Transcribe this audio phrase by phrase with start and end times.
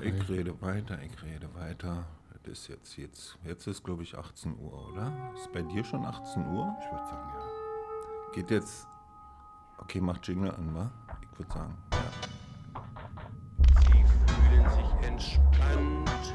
[0.00, 2.04] Ich rede weiter, ich rede weiter.
[2.42, 5.10] Das ist jetzt, jetzt, jetzt ist glaube ich 18 Uhr, oder?
[5.34, 6.76] Ist bei dir schon 18 Uhr?
[6.80, 8.32] Ich würde sagen, ja.
[8.34, 8.86] Geht jetzt.
[9.78, 10.90] Okay, macht Jingle an, wa?
[11.22, 11.98] Ich würde sagen, ja.
[13.80, 16.34] Sie fühlen sich entspannt,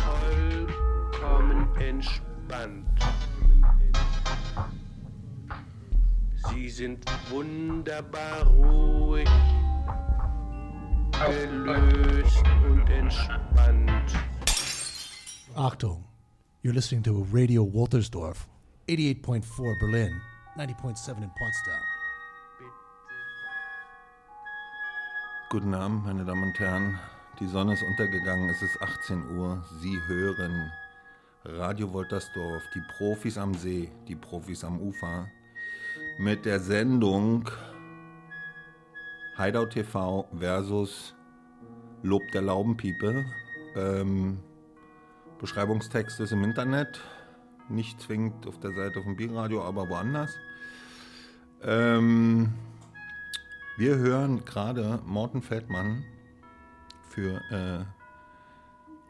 [0.00, 2.86] vollkommen entspannt.
[6.50, 9.28] Sie sind wunderbar ruhig,
[11.18, 14.12] gelöst und entspannt.
[15.54, 16.04] Achtung,
[16.62, 18.46] you're listening to Radio Waltersdorf,
[18.88, 20.20] 88.4 Berlin,
[20.56, 21.80] 90.7 in Potsdam.
[25.48, 26.98] Guten Abend, meine Damen und Herren.
[27.40, 29.62] Die Sonne ist untergegangen, es ist 18 Uhr.
[29.80, 30.70] Sie hören
[31.44, 35.28] Radio Woltersdorf, die Profis am See, die Profis am Ufer,
[36.18, 37.48] mit der Sendung
[39.36, 41.14] Hideout TV versus
[42.02, 43.24] Lob der Laubenpiepe.
[43.74, 44.38] Ähm,
[45.38, 47.00] Beschreibungstext ist im Internet,
[47.68, 50.34] nicht zwingend auf der Seite vom Bierradio, aber woanders.
[51.62, 52.54] Ähm,
[53.76, 56.04] wir hören gerade Morten Feldmann
[57.10, 57.84] für, äh,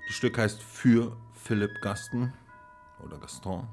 [0.07, 2.33] das Stück heißt Für Philipp Gasten
[3.05, 3.69] oder Gaston.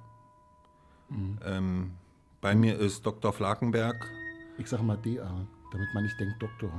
[1.43, 1.93] Ähm,
[2.41, 3.33] bei mir ist Dr.
[3.33, 4.09] Flakenberg.
[4.57, 6.71] Ich sage mal DA, damit man nicht denkt Doktor.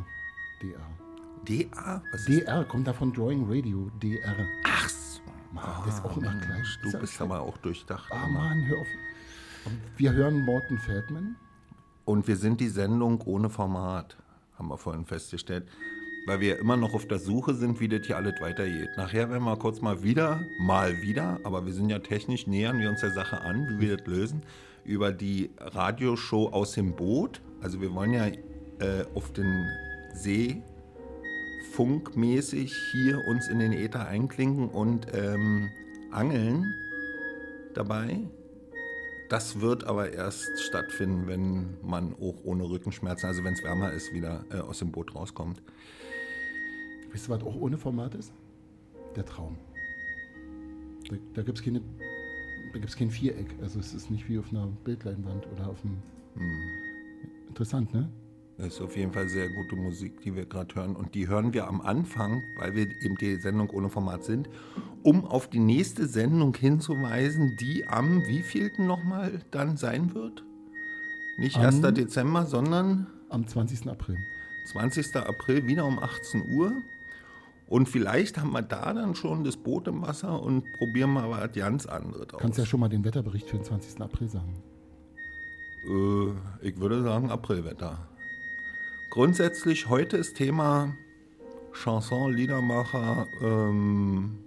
[0.63, 0.79] DA.
[1.45, 2.03] DA?
[2.13, 3.91] Was ist DR kommt da von Drawing Radio.
[4.03, 4.47] DR.
[4.65, 5.21] Ach so.
[5.53, 6.79] Mann, das ist auch immer gleich.
[6.83, 8.11] Du Ist bist aber auch durchdacht.
[8.11, 8.41] Ah, Hammer.
[8.41, 8.87] Mann, hör auf.
[9.97, 11.37] Wir hören Morten Feldman.
[12.05, 14.17] Und wir sind die Sendung ohne Format,
[14.59, 15.69] haben wir vorhin festgestellt.
[16.27, 18.91] Weil wir immer noch auf der Suche sind, wie das hier alles weitergeht.
[18.97, 22.89] Nachher werden wir kurz mal wieder, mal wieder, aber wir sind ja technisch, nähern wir
[22.91, 24.43] uns der Sache an, wie wir das lösen,
[24.85, 27.43] über die Radioshow aus dem Boot.
[27.61, 28.27] Also wir wollen ja
[28.79, 29.67] äh, auf den
[30.15, 30.63] See
[31.73, 35.71] funkmäßig hier uns in den Äther einklinken und ähm,
[36.13, 36.75] angeln
[37.75, 38.21] dabei.
[39.29, 44.13] Das wird aber erst stattfinden, wenn man auch ohne Rückenschmerzen, also wenn es wärmer ist,
[44.13, 45.63] wieder äh, aus dem Boot rauskommt.
[47.11, 48.33] Wisst ihr, was auch ohne Format ist?
[49.17, 49.57] Der Traum.
[51.09, 51.81] Da, da gibt es keine,
[52.73, 53.55] da gibt's kein Viereck.
[53.61, 56.03] Also es ist nicht wie auf einer Bildleinwand oder auf einem...
[57.49, 58.09] Interessant, ne?
[58.57, 60.95] Das ist auf jeden Fall sehr gute Musik, die wir gerade hören.
[60.95, 64.49] Und die hören wir am Anfang, weil wir eben die Sendung ohne Format sind,
[65.03, 70.45] um auf die nächste Sendung hinzuweisen, die am wievielten nochmal dann sein wird?
[71.37, 71.81] Nicht Am- 1.
[71.95, 73.89] Dezember, sondern Am 20.
[73.89, 74.19] April.
[74.67, 75.17] 20.
[75.17, 76.73] April wieder um 18 Uhr.
[77.67, 81.51] Und vielleicht haben wir da dann schon das Boot im Wasser und probieren mal was
[81.53, 82.41] ganz anderes aus.
[82.41, 84.01] Kannst ja schon mal den Wetterbericht für den 20.
[84.01, 84.55] April sagen.
[85.87, 87.99] Äh, ich würde sagen Aprilwetter.
[89.15, 90.97] Grundsätzlich, heute ist Thema
[91.73, 94.41] Chanson, Liedermacher, ähm,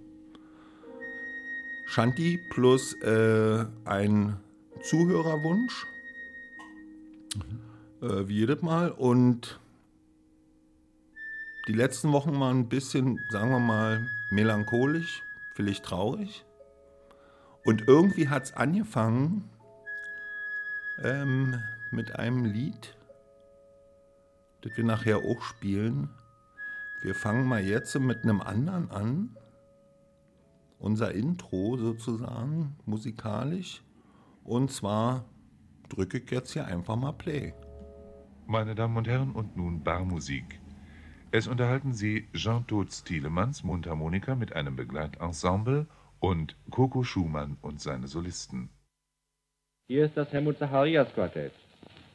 [1.86, 4.36] Shanti plus äh, ein
[4.82, 5.86] Zuhörerwunsch.
[8.02, 8.90] Äh, wie jedes Mal.
[8.90, 9.58] Und
[11.66, 15.22] die letzten Wochen waren ein bisschen, sagen wir mal, melancholisch,
[15.54, 16.44] vielleicht traurig.
[17.64, 19.48] Und irgendwie hat es angefangen
[21.02, 21.58] ähm,
[21.90, 22.97] mit einem Lied,
[24.62, 26.08] das wir nachher auch spielen.
[27.02, 29.36] Wir fangen mal jetzt mit einem anderen an.
[30.78, 33.82] Unser Intro sozusagen, musikalisch.
[34.44, 35.24] Und zwar
[35.88, 37.54] drücke ich jetzt hier einfach mal Play.
[38.46, 40.60] Meine Damen und Herren, und nun Barmusik.
[41.30, 45.86] Es unterhalten Sie Jean-Todt Tielemans Mundharmonika mit einem Begleitensemble
[46.20, 48.70] und Coco Schumann und seine Solisten.
[49.88, 51.52] Hier ist das Helmut Zacharias Quartett.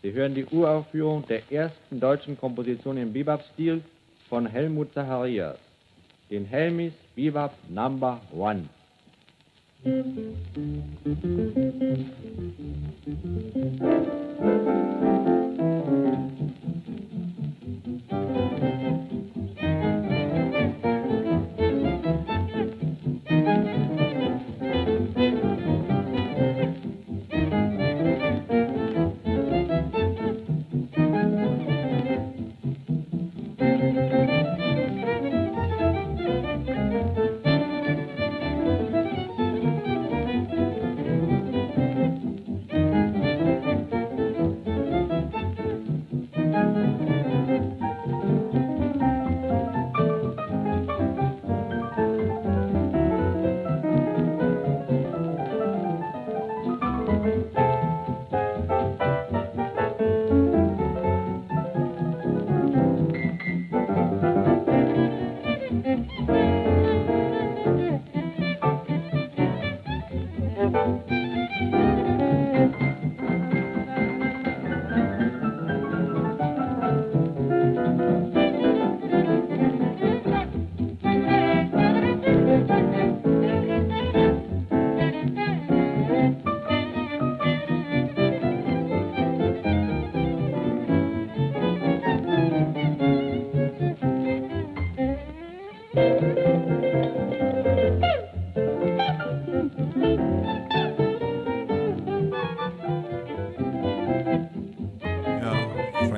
[0.03, 3.81] Sie hören die Uraufführung der ersten deutschen Komposition im Bebop-Stil
[4.27, 5.57] von Helmut Zacharias,
[6.29, 8.67] den Helmis Bebop Number One.
[9.85, 10.03] Musik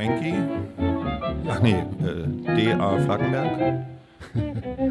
[0.06, 0.36] Frankie.
[1.50, 3.00] Ach nee, äh, D.A.
[3.00, 3.86] Flaggenberg.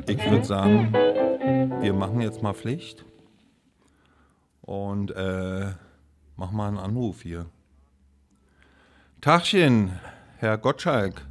[0.08, 3.05] Ich würde sagen, wir machen jetzt mal Pflicht.
[4.62, 5.66] Und äh,
[6.37, 7.46] machen mal einen Anruf hier.
[9.20, 9.93] Tachchen,
[10.38, 11.25] Herr Gottschalk.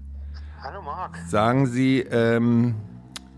[0.62, 1.18] Hallo Marc.
[1.27, 2.75] Sagen Sie, ähm,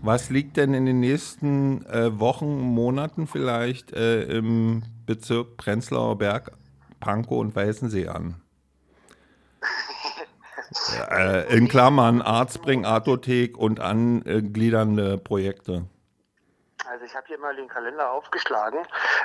[0.00, 6.52] was liegt denn in den nächsten äh, Wochen, Monaten vielleicht äh, im Bezirk Prenzlauer Berg,
[7.00, 8.36] Pankow und Weißensee an?
[11.10, 15.84] Äh, in Klammern Arztbring, Artothek und angliedernde Projekte.
[16.88, 18.80] Also ich habe hier mal den Kalender aufgeschlagen.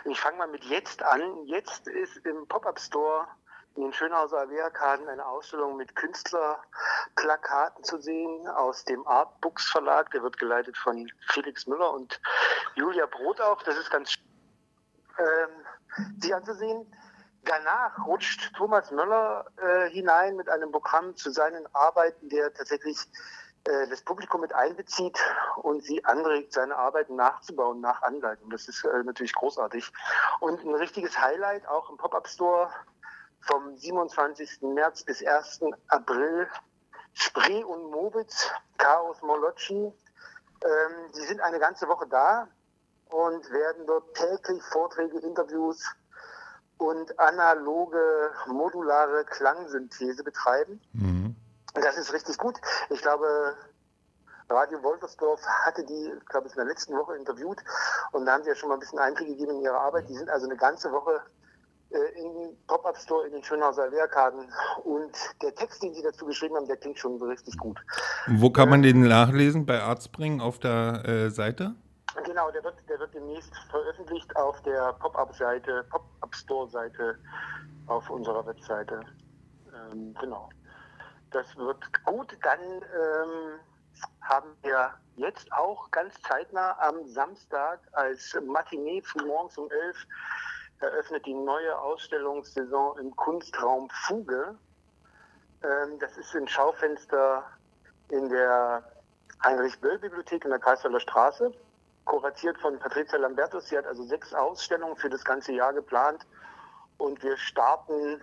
[0.05, 1.45] Ich fange mal mit jetzt an.
[1.45, 3.27] Jetzt ist im Pop-Up Store
[3.75, 10.11] in den Schönhauser Allee-Arkaden eine Ausstellung mit Künstlerplakaten zu sehen aus dem Art Books Verlag.
[10.11, 12.19] Der wird geleitet von Felix Müller und
[12.75, 13.61] Julia Brot auch.
[13.63, 14.19] Das ist ganz sch-
[15.19, 15.49] ähm,
[16.19, 16.85] sie anzusehen.
[17.43, 22.97] Danach rutscht Thomas Möller äh, hinein mit einem Programm zu seinen Arbeiten, der tatsächlich
[23.63, 25.19] äh, das Publikum mit einbezieht
[25.57, 28.49] und sie anregt, seine Arbeiten nachzubauen nach Anleitung.
[28.51, 29.91] Das ist äh, natürlich großartig.
[30.39, 32.69] Und ein richtiges Highlight auch im Pop-Up Store
[33.41, 34.61] vom 27.
[34.61, 35.61] März bis 1.
[35.87, 36.47] April
[37.13, 39.73] Spree und Mobitz, Chaos Molocci.
[40.63, 42.47] Ähm, die sind eine ganze Woche da
[43.09, 45.83] und werden dort täglich Vorträge, Interviews
[46.81, 50.81] und analoge modulare Klangsynthese betreiben.
[50.93, 51.35] Mhm.
[51.75, 52.59] Das ist richtig gut.
[52.89, 53.55] Ich glaube,
[54.49, 57.59] Radio Woltersdorf hatte die, glaube ich, in der letzten Woche interviewt
[58.11, 60.09] und da haben sie ja schon mal ein bisschen Einblick gegeben in ihre Arbeit.
[60.09, 61.21] Die sind also eine ganze Woche
[61.91, 64.51] äh, im Pop-Up Store in den Schönhauser Lehrkarten
[64.83, 65.11] und
[65.43, 67.79] der Text, den sie dazu geschrieben haben, der klingt schon so richtig gut.
[68.27, 69.67] Wo kann man den nachlesen?
[69.67, 71.75] Bei Arztbring auf der äh, Seite?
[72.31, 77.19] Genau, der wird, der wird demnächst veröffentlicht auf der Pop-Up-Seite, Pop-Up-Store-Seite
[77.87, 79.01] auf unserer Webseite.
[79.75, 80.47] Ähm, genau.
[81.31, 82.37] Das wird gut.
[82.41, 83.59] Dann ähm,
[84.21, 89.97] haben wir jetzt auch ganz zeitnah am Samstag als Matinee früh morgens um 11
[90.79, 94.55] eröffnet die neue Ausstellungssaison im Kunstraum Fuge.
[95.63, 97.43] Ähm, das ist ein Schaufenster
[98.07, 98.89] in der
[99.43, 101.53] Heinrich-Böll-Bibliothek in der Kreisweiler Straße
[102.05, 103.67] kuratiert von Patricia Lambertus.
[103.67, 106.25] Sie hat also sechs Ausstellungen für das ganze Jahr geplant.
[106.97, 108.21] Und wir starten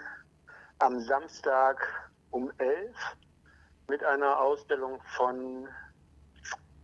[0.78, 1.86] am Samstag
[2.30, 2.96] um 11
[3.88, 5.69] mit einer Ausstellung von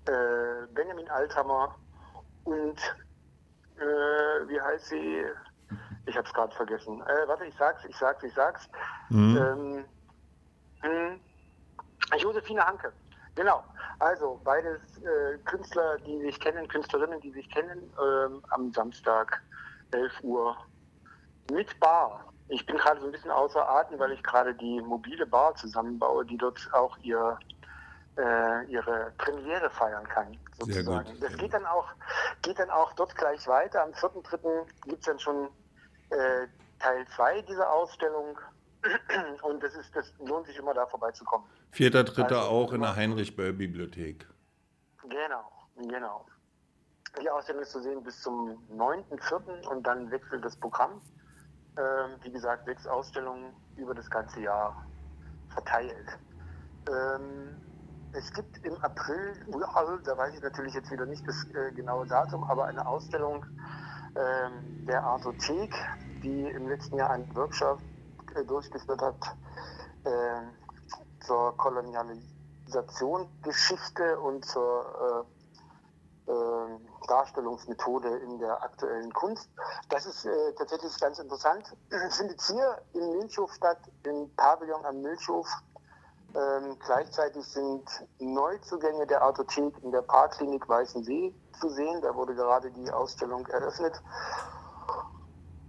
[0.07, 1.75] äh, Benjamin Althammer
[2.45, 2.79] und
[3.79, 5.25] äh, wie heißt sie?
[6.07, 7.01] Ich habe es gerade vergessen.
[7.03, 8.69] Äh, warte, ich sag's, ich sag's, ich sag's.
[9.09, 9.37] Mhm.
[9.37, 9.85] Ähm,
[10.81, 11.21] hm,
[12.19, 12.93] Josephine Hanke.
[13.35, 13.65] Genau.
[13.99, 19.43] Also beides äh, Künstler, die sich kennen, Künstlerinnen, die sich kennen, ähm, am Samstag
[19.93, 20.57] 11 Uhr
[21.51, 22.25] mit Bar.
[22.49, 26.25] Ich bin gerade so ein bisschen außer Atem, weil ich gerade die mobile Bar zusammenbaue,
[26.27, 27.39] die dort auch ihr,
[28.19, 30.37] äh, ihre Premiere feiern kann.
[30.59, 31.13] Sehr Sozusagen.
[31.13, 31.23] gut.
[31.23, 31.87] Das geht dann auch,
[32.43, 33.83] geht dann auch dort gleich weiter.
[33.83, 34.67] Am 4.3.
[34.85, 35.49] gibt es dann schon
[36.11, 36.47] äh,
[36.81, 38.39] Teil 2 dieser Ausstellung.
[39.43, 41.47] Und das ist, das lohnt sich immer da vorbeizukommen.
[41.71, 44.27] Vierter, dritter Also, auch in der Heinrich-Böll-Bibliothek.
[45.03, 45.51] Genau,
[45.89, 46.27] genau.
[47.21, 49.69] Die Ausstellung ist zu sehen bis zum 9.4.
[49.69, 51.01] und dann wechselt das Programm.
[51.77, 54.87] Ähm, wie gesagt, sechs Ausstellungen über das ganze Jahr
[55.49, 56.19] verteilt.
[56.89, 57.57] Ähm,
[58.13, 59.33] es gibt im April,
[59.75, 63.45] also, da weiß ich natürlich jetzt wieder nicht das äh, genaue Datum, aber eine Ausstellung
[64.17, 65.75] ähm, der Artothek,
[66.23, 67.81] die im letzten Jahr einen Workshop
[68.43, 69.37] durchgeführt hat
[70.05, 70.51] ähm,
[71.21, 75.27] zur Kolonialisation, Geschichte und zur
[76.27, 79.49] äh, äh, Darstellungsmethode in der aktuellen Kunst.
[79.91, 81.77] Das ist äh, tatsächlich ganz interessant.
[82.11, 85.47] Findet hier im Milchhof statt, im Pavillon am Milchhof.
[86.35, 87.85] Ähm, gleichzeitig sind
[88.19, 92.01] Neuzugänge der Artothek in der Parkklinik Weißensee zu sehen.
[92.01, 94.03] Da wurde gerade die Ausstellung eröffnet.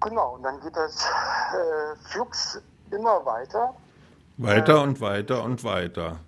[0.05, 3.73] Genau, und dann geht das äh, flugs immer weiter.
[4.37, 6.19] Weiter und weiter und weiter.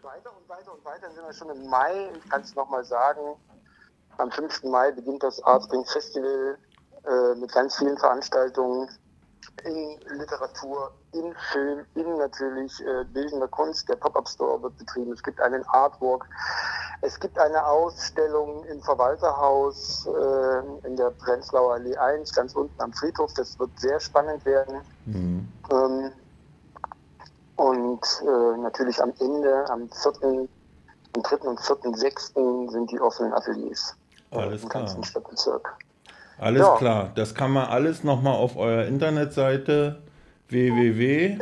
[0.00, 2.10] Weiter und weiter und weiter sind wir schon im Mai.
[2.16, 3.36] Ich kann es nochmal sagen.
[4.16, 4.64] Am 5.
[4.64, 6.56] Mai beginnt das Artspring Festival
[7.04, 8.88] äh, mit ganz vielen Veranstaltungen
[9.64, 13.88] in Literatur, in Film, in natürlich äh, bildender Kunst.
[13.90, 15.12] Der Pop-Up Store wird betrieben.
[15.12, 16.26] Es gibt einen Artwalk.
[17.02, 22.92] Es gibt eine Ausstellung im Verwalterhaus äh, in der Prenzlauer Allee 1, ganz unten am
[22.92, 23.32] Friedhof.
[23.34, 24.80] Das wird sehr spannend werden.
[25.04, 25.48] Mhm.
[25.70, 26.10] Ähm,
[27.56, 30.48] und äh, natürlich am Ende, am 4.
[31.14, 31.36] am 3.
[31.48, 32.70] und 4.6.
[32.70, 33.96] sind die offenen Ateliers.
[34.30, 34.84] äh, Alles Im klar.
[34.84, 35.74] ganzen Stadtbezirk.
[36.38, 36.76] Alles Ja.
[36.76, 37.10] klar.
[37.14, 40.02] Das kann man alles nochmal auf eurer Internetseite
[40.48, 41.38] www.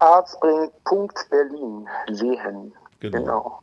[0.00, 2.74] Arztbring.berlin sehen.
[3.00, 3.18] Genau.
[3.18, 3.60] Genau.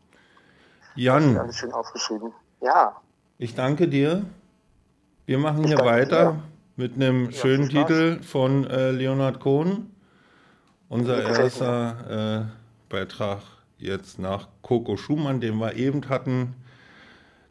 [0.96, 2.32] Jan, Alles schön aufgeschrieben.
[2.62, 2.96] Ja,
[3.38, 4.24] ich danke dir.
[5.26, 6.44] Wir machen Ich hier weiter dir.
[6.76, 7.88] mit einem schönen viel Spaß.
[7.88, 9.90] Titel von äh, Leonhard Cohn.
[10.90, 12.46] Unser erster äh,
[12.90, 13.40] Beitrag
[13.78, 16.56] jetzt nach Coco Schumann, den wir eben hatten.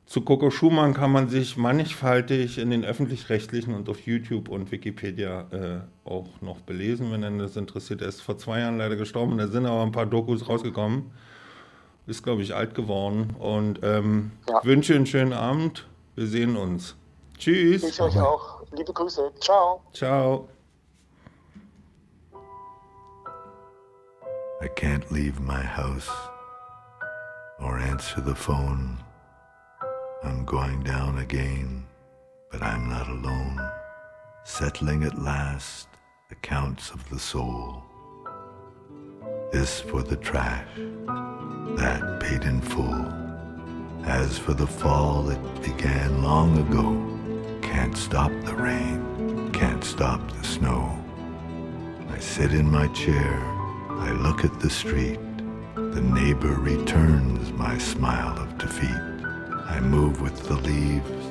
[0.04, 5.46] Zu Coco Schumann kann man sich mannigfaltig in den öffentlich-rechtlichen und auf YouTube und Wikipedia
[5.52, 8.02] äh, auch noch belesen, wenn einen das interessiert.
[8.02, 11.12] Er ist vor zwei Jahren leider gestorben, da sind aber ein paar Dokus rausgekommen.
[12.06, 13.36] Ist, glaube ich, alt geworden.
[13.38, 14.64] Und ähm, Ja.
[14.64, 15.86] wünsche einen schönen Abend.
[16.16, 16.96] Wir sehen uns.
[17.38, 17.82] Tschüss.
[17.84, 18.62] ich euch auch.
[18.72, 19.32] Liebe Grüße.
[19.40, 19.82] Ciao.
[19.92, 20.48] Ciao.
[24.62, 26.10] I can't leave my house
[27.58, 28.98] or answer the phone.
[30.22, 31.86] I'm going down again,
[32.52, 33.58] but I'm not alone.
[34.44, 35.88] Settling at last
[36.30, 37.82] accounts of the soul.
[39.50, 40.68] This for the trash,
[41.76, 43.06] that paid in full.
[44.04, 46.88] As for the fall that began long ago,
[47.62, 50.98] can't stop the rain, can't stop the snow.
[52.10, 53.38] I sit in my chair,
[53.90, 55.20] I look at the street.
[55.74, 59.02] The neighbor returns my smile of defeat.
[59.68, 61.26] I move with the leaves,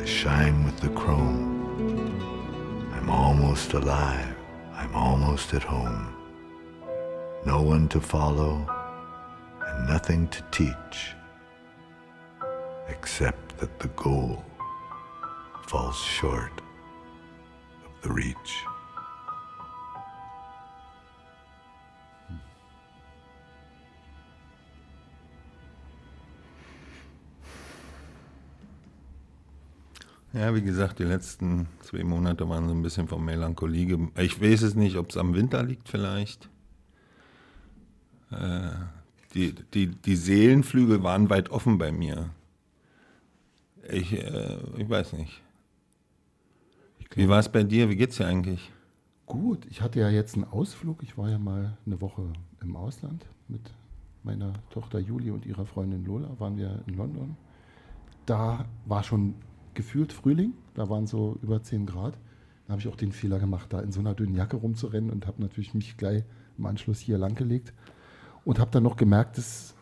[0.00, 1.58] I shine with the chrome.
[2.94, 4.34] I'm almost alive,
[4.74, 6.14] I'm almost at home.
[7.46, 8.66] No one to follow,
[9.86, 11.14] nothing to teach,
[12.88, 14.44] except that the goal
[15.66, 16.60] falls short
[17.84, 18.64] of the reach.
[30.32, 34.10] Ja, wie gesagt, die letzten zwei Monate waren so ein bisschen von Melancholie.
[34.16, 36.48] Ich weiß es nicht, ob es am Winter liegt vielleicht.
[38.30, 38.70] Äh,
[39.34, 42.30] die, die, die Seelenflügel waren weit offen bei mir.
[43.90, 45.42] Ich, äh, ich weiß nicht.
[47.14, 47.88] Wie war es bei dir?
[47.88, 48.70] Wie geht's dir eigentlich?
[49.26, 51.02] Gut, ich hatte ja jetzt einen Ausflug.
[51.02, 53.72] Ich war ja mal eine Woche im Ausland mit
[54.22, 56.28] meiner Tochter Julie und ihrer Freundin Lola.
[56.38, 57.36] Waren wir in London.
[58.26, 59.34] Da war schon
[59.74, 60.54] gefühlt Frühling.
[60.74, 62.18] Da waren so über 10 Grad.
[62.66, 65.26] Da habe ich auch den Fehler gemacht, da in so einer dünnen Jacke rumzurennen und
[65.26, 66.22] habe natürlich mich gleich
[66.56, 67.72] im Anschluss hier langgelegt.
[68.44, 69.74] Und habe dann noch gemerkt, dass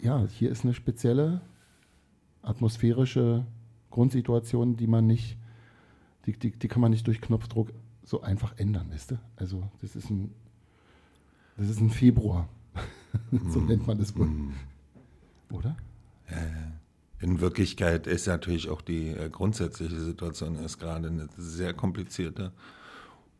[0.00, 1.40] ja, hier ist eine spezielle
[2.42, 3.46] atmosphärische
[3.90, 5.36] Grundsituation, die man nicht
[6.26, 9.18] die, die, die kann man nicht durch Knopfdruck so einfach ändern, weißt du?
[9.36, 10.32] Also das ist ein,
[11.56, 12.48] das ist ein Februar.
[13.48, 14.28] so nennt man das wohl.
[15.50, 15.76] Oder?
[17.20, 22.52] In Wirklichkeit ist natürlich auch die äh, grundsätzliche Situation ist gerade eine sehr komplizierte.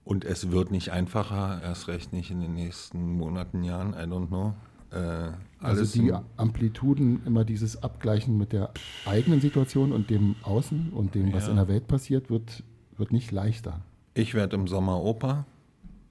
[0.04, 4.28] Und es wird nicht einfacher, erst recht nicht in den nächsten Monaten, Jahren, I don't
[4.28, 4.54] know.
[4.90, 5.30] Äh,
[5.60, 8.70] Also die Amplituden, immer dieses Abgleichen mit der
[9.06, 11.50] eigenen Situation und dem Außen und dem, was Ja.
[11.50, 12.62] in der Welt passiert, wird,
[12.98, 13.80] wird nicht leichter.
[14.12, 15.46] Ich werde im Sommer Opa.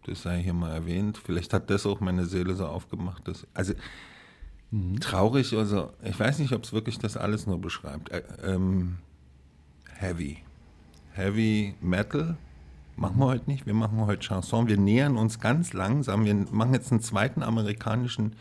[0.05, 1.17] Das sei hier mal erwähnt.
[1.23, 3.25] Vielleicht hat das auch meine Seele so aufgemacht.
[3.27, 3.73] Dass, also
[4.99, 8.11] traurig, also ich weiß nicht, ob es wirklich das alles nur beschreibt.
[8.11, 8.97] Ä- ähm,
[9.97, 10.39] heavy.
[11.13, 12.35] Heavy Metal
[12.95, 13.65] machen wir heute nicht.
[13.65, 14.67] Wir machen heute Chanson.
[14.67, 16.25] Wir nähern uns ganz langsam.
[16.25, 18.35] Wir machen jetzt einen zweiten amerikanischen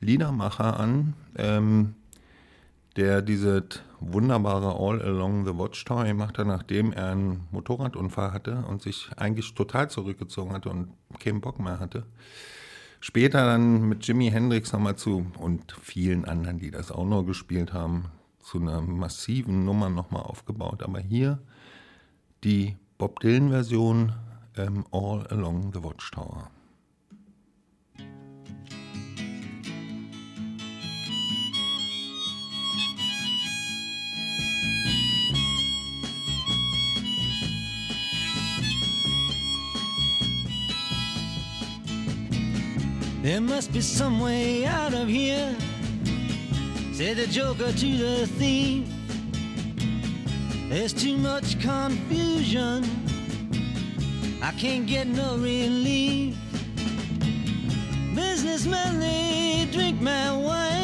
[0.00, 1.14] Liedermacher an.
[1.36, 1.94] Ähm,
[2.96, 3.64] der diese
[4.00, 9.54] wunderbare All Along the Watchtower gemacht hat, nachdem er einen Motorradunfall hatte und sich eigentlich
[9.54, 12.04] total zurückgezogen hatte und keinen Bock mehr hatte.
[13.00, 17.72] Später dann mit Jimi Hendrix nochmal zu und vielen anderen, die das auch noch gespielt
[17.72, 18.06] haben,
[18.40, 20.82] zu einer massiven Nummer nochmal aufgebaut.
[20.82, 21.38] Aber hier
[22.44, 24.12] die Bob Dylan-Version
[24.56, 26.48] ähm, um, All Along the Watchtower.
[43.22, 45.54] There must be some way out of here,
[46.94, 48.88] said the joker to the thief.
[50.74, 52.82] There's too much confusion,
[54.42, 56.36] I can't get no relief.
[58.12, 60.83] Businessmen, they drink my wine,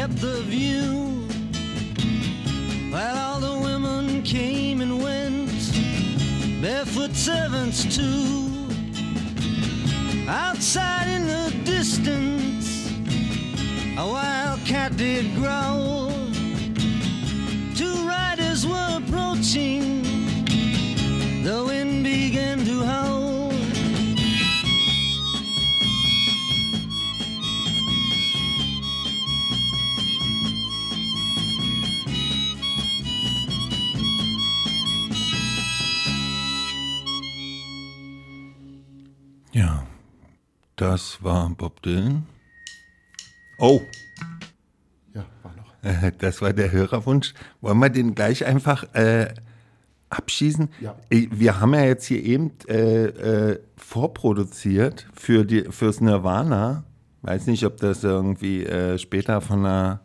[0.00, 1.26] Kept the view.
[2.92, 5.50] While all the women came and went,
[6.62, 8.68] barefoot servants too.
[10.28, 12.92] Outside in the distance,
[13.98, 16.12] a wild cat did growl.
[17.74, 19.87] Two riders were approaching,
[40.78, 42.26] das war Bob Dylan.
[43.58, 43.80] Oh,
[45.14, 45.72] Ja, war noch.
[45.82, 47.34] äh, das war der Hörerwunsch.
[47.60, 49.34] Wollen wir den gleich einfach äh,
[50.10, 50.68] abschießen?
[50.80, 50.96] Ja.
[51.10, 56.84] Äh, Wir haben ja jetzt hier eben äh, äh, vorproduziert für die, fürs Nirvana.
[57.22, 58.64] Weiß nicht, ob das irgendwie
[58.96, 60.00] später von einer,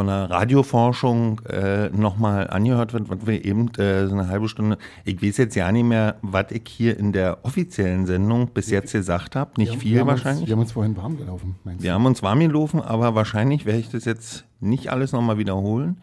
[0.00, 4.78] von einer Radioforschung äh, nochmal angehört wird, was wir eben äh, so eine halbe Stunde.
[5.04, 8.92] Ich weiß jetzt ja nicht mehr, was ich hier in der offiziellen Sendung bis jetzt
[8.92, 9.50] gesagt habe.
[9.58, 10.40] Nicht Wir haben- viel wir wahrscheinlich.
[10.44, 11.94] Uns, wir haben uns vorhin warm gelaufen, meinst Wir du?
[11.96, 15.98] haben uns warm gelaufen, aber wahrscheinlich werde ich das jetzt nicht alles nochmal wiederholen.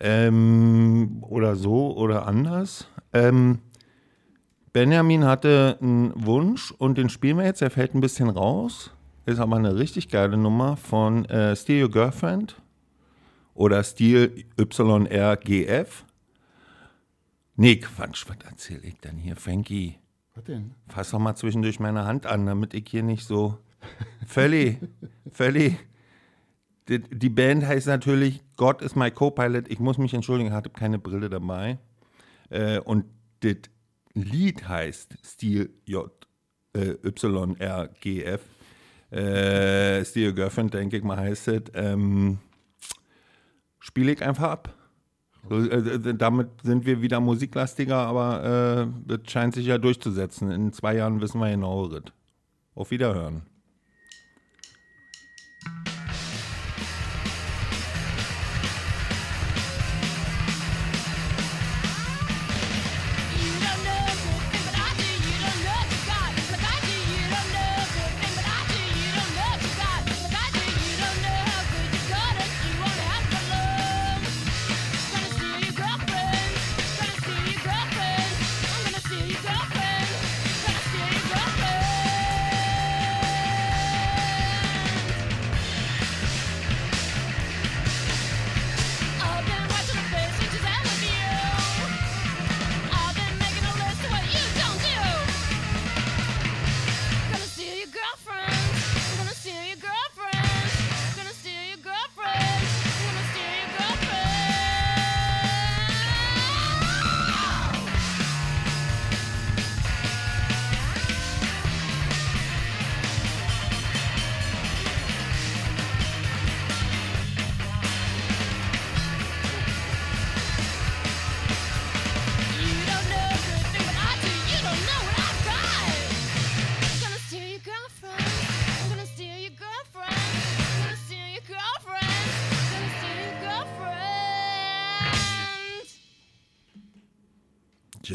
[0.00, 2.88] Ähm, oder so oder anders.
[3.12, 3.60] Ähm,
[4.72, 7.62] Benjamin hatte einen Wunsch und den spielen wir jetzt.
[7.62, 8.90] Er fällt ein bisschen raus.
[9.26, 12.56] Ist aber eine richtig geile Nummer von äh, Your Girlfriend
[13.58, 16.04] oder Steal YRGF.
[17.56, 19.96] Nee, Quatsch, was erzähle ich denn hier, Frankie?
[20.34, 20.74] Was denn?
[20.86, 23.58] Fass doch mal zwischendurch meine Hand an, damit ich hier nicht so.
[24.26, 24.78] Völlig,
[25.32, 25.76] völlig.
[26.88, 29.68] Die, die Band heißt natürlich God is my Co-Pilot.
[29.68, 31.78] Ich muss mich entschuldigen, ich hatte keine Brille dabei.
[32.50, 33.06] Äh, und
[33.40, 33.56] das
[34.14, 36.12] Lied heißt Steel J,
[36.74, 38.40] äh, YRGF.
[39.10, 41.62] Äh, Steel Girlfriend, denke ich mal, heißt es.
[41.74, 42.38] Ähm,
[43.78, 44.74] Spiele ich einfach ab.
[45.48, 50.50] So, äh, damit sind wir wieder musiklastiger, aber äh, das scheint sich ja durchzusetzen.
[50.50, 52.02] In zwei Jahren wissen wir genaueres.
[52.74, 53.42] Auf Wiederhören.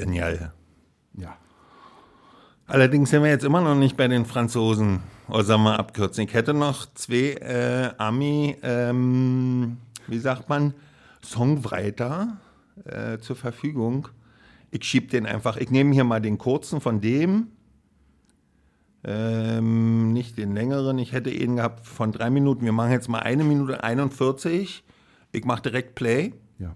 [0.04, 0.52] Genial.
[1.18, 1.38] Ja.
[2.68, 5.00] Allerdings sind wir jetzt immer noch nicht bei den Franzosen.
[5.30, 6.26] Oder sagen wir abkürzen.
[6.26, 10.74] Ich hätte noch zwei äh, Ami, ähm, wie sagt man,
[11.24, 12.38] Songwriter
[12.84, 14.10] äh, zur Verfügung.
[14.72, 17.48] Ich schieb den einfach, ich nehme hier mal den kurzen von dem,
[19.06, 20.98] ähm, nicht den längeren.
[20.98, 22.66] Ich hätte ihn gehabt von drei Minuten.
[22.66, 24.84] Wir machen jetzt mal eine Minute 41.
[25.32, 26.34] Ich mache direkt Play.
[26.60, 26.76] Ja.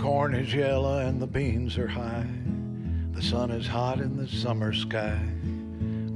[0.00, 2.26] Corn is yellow and the beans are high.
[3.12, 5.20] The sun is hot in the summer sky.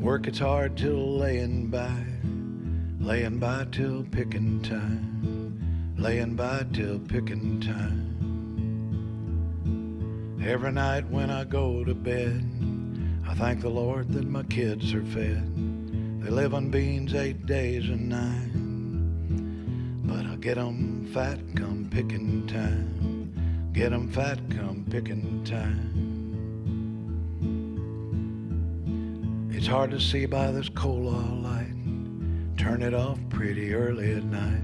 [0.00, 2.02] Work it's hard till laying by,
[2.98, 8.12] laying by till picking time, laying by till picking time.
[10.42, 12.42] Every night when I go to bed,
[13.28, 15.46] I thank the Lord that my kids are fed.
[16.22, 22.46] They live on beans eight days and nine, but I get 'em fat come picking
[22.46, 23.03] time,
[23.74, 25.90] get 'em fat come picking time.
[29.50, 31.74] It's hard to see by this oil light.
[32.56, 34.62] Turn it off pretty early at night.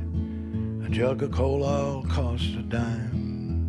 [0.87, 3.67] A jug of oil costs a dime.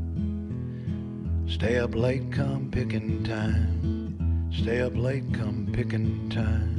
[1.47, 4.51] Stay up late come picking time.
[4.51, 6.75] Stay up late come picking time.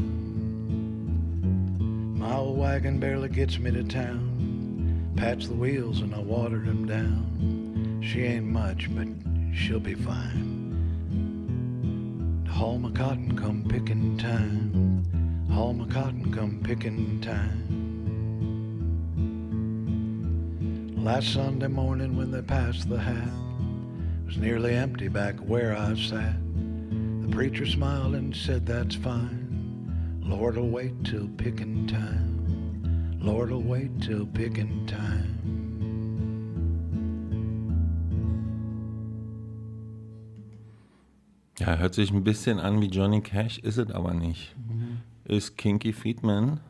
[2.16, 5.10] My old wagon barely gets me to town.
[5.16, 7.51] Patch the wheels and I watered them down.
[8.02, 9.06] She ain't much, but
[9.54, 10.60] she'll be fine.
[12.50, 15.04] Haul my cotton, come picking time.
[15.50, 17.62] Haul my cotton, come picking time.
[20.96, 25.94] Last Sunday morning when they passed the hat, it was nearly empty back where I
[25.94, 26.36] sat.
[27.22, 30.20] The preacher smiled and said, That's fine.
[30.22, 33.18] Lord'll wait till picking time.
[33.20, 35.31] Lord'll wait till picking time.
[41.58, 44.54] Ja, hört sich ein bisschen an wie Johnny Cash, ist es aber nicht.
[45.24, 46.60] Ist Kinky Friedman.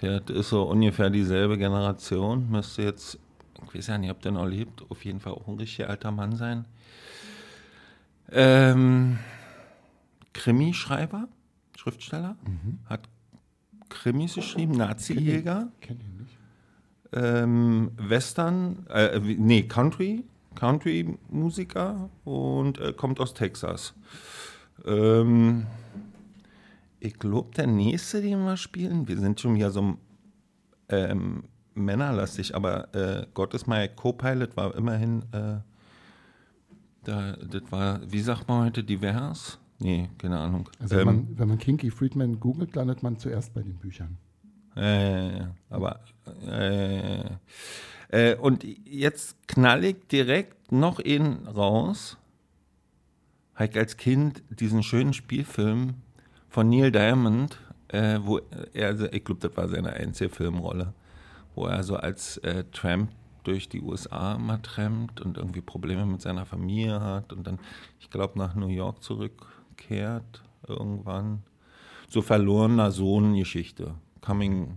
[0.00, 2.50] Der ist so ungefähr dieselbe Generation.
[2.50, 3.18] Müsste jetzt,
[3.66, 6.10] ich weiß ja nicht, ob der noch lebt, auf jeden Fall auch ein richtig alter
[6.12, 6.64] Mann sein.
[8.30, 9.18] Ähm,
[10.32, 11.28] Krimischreiber,
[11.76, 12.36] Schriftsteller,
[12.86, 13.08] hat
[13.88, 15.68] Krimis geschrieben, Nazi-Jäger.
[15.80, 16.38] Kenn ich nicht.
[17.12, 23.94] ähm, Western, äh, nee, Country, Country-Musiker und äh, kommt aus Texas.
[24.84, 25.66] Ähm,
[27.00, 29.96] ich glaube, der nächste, den wir spielen, wir sind schon wieder so
[30.88, 35.58] ähm, männerlastig, aber äh, God is my Co-Pilot war immerhin, äh,
[37.04, 39.58] da, das war, wie sagt man heute, divers?
[39.80, 40.68] Nee, keine Ahnung.
[40.80, 44.16] Also wenn, Ähm, man, wenn man Kinky Friedman googelt, landet man zuerst bei den Büchern.
[44.76, 46.00] Äh, aber
[46.46, 47.24] äh,
[48.14, 52.16] äh, und jetzt knall ich direkt noch einen raus.
[53.54, 55.94] Habe als Kind diesen schönen Spielfilm
[56.48, 58.40] von Neil Diamond, äh, wo
[58.72, 60.92] er, so- ich glaube, das war seine einzige Filmrolle,
[61.54, 63.10] wo er so als äh, Tramp
[63.44, 67.58] durch die USA mal trampt und irgendwie Probleme mit seiner Familie hat und dann,
[68.00, 71.42] ich glaube, nach New York zurückkehrt irgendwann.
[72.08, 73.94] So verlorener Sohn-Geschichte.
[74.22, 74.76] Coming.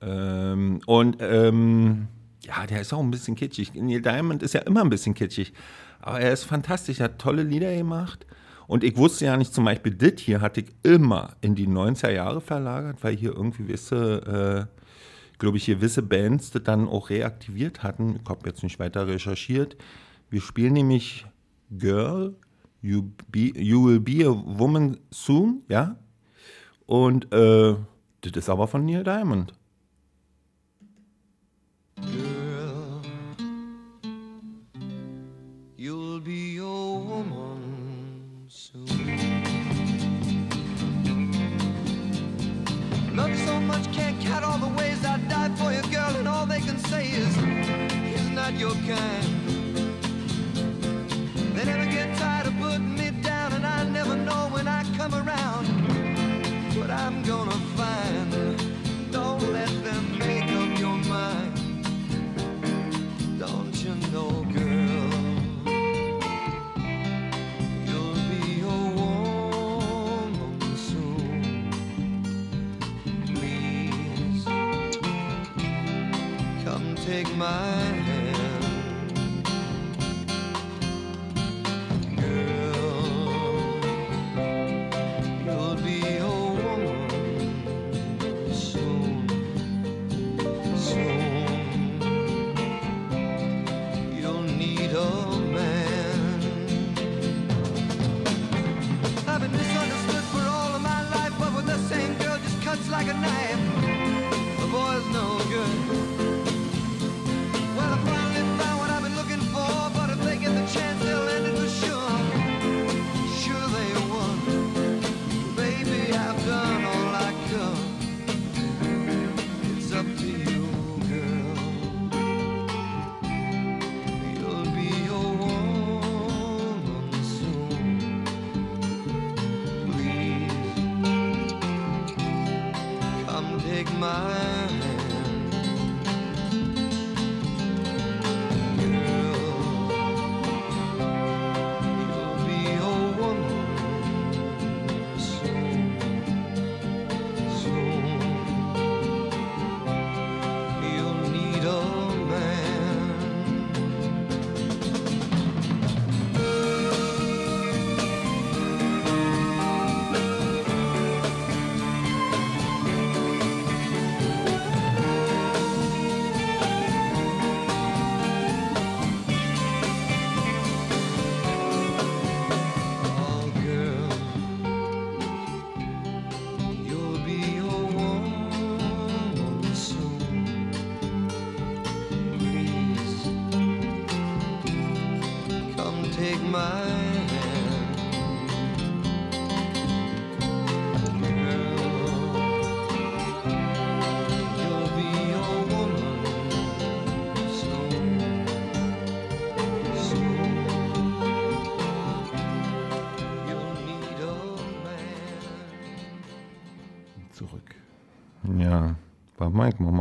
[0.00, 2.08] Ähm, und ähm,
[2.42, 3.74] ja, der ist auch ein bisschen kitschig.
[3.74, 5.52] Neil Diamond ist ja immer ein bisschen kitschig.
[6.00, 8.26] Aber er ist fantastisch, er hat tolle Lieder gemacht.
[8.66, 12.10] Und ich wusste ja nicht, zum Beispiel, das hier hatte ich immer in die 90er
[12.10, 17.82] Jahre verlagert, weil hier irgendwie gewisse, äh, glaube ich, gewisse Bands das dann auch reaktiviert
[17.82, 18.20] hatten.
[18.22, 19.76] Ich habe jetzt nicht weiter recherchiert.
[20.30, 21.26] Wir spielen nämlich
[21.70, 22.34] Girl,
[22.80, 25.96] You, be, you Will Be a Woman Soon, ja?
[26.86, 27.74] Und äh,
[28.20, 29.52] das ist aber von Neil Diamond.
[32.00, 33.02] Girl,
[35.76, 38.86] you'll be your woman soon.
[43.16, 46.28] Love you so much, can't count all the ways I died for you, girl, and
[46.28, 49.17] all they can say is, he's not your kind.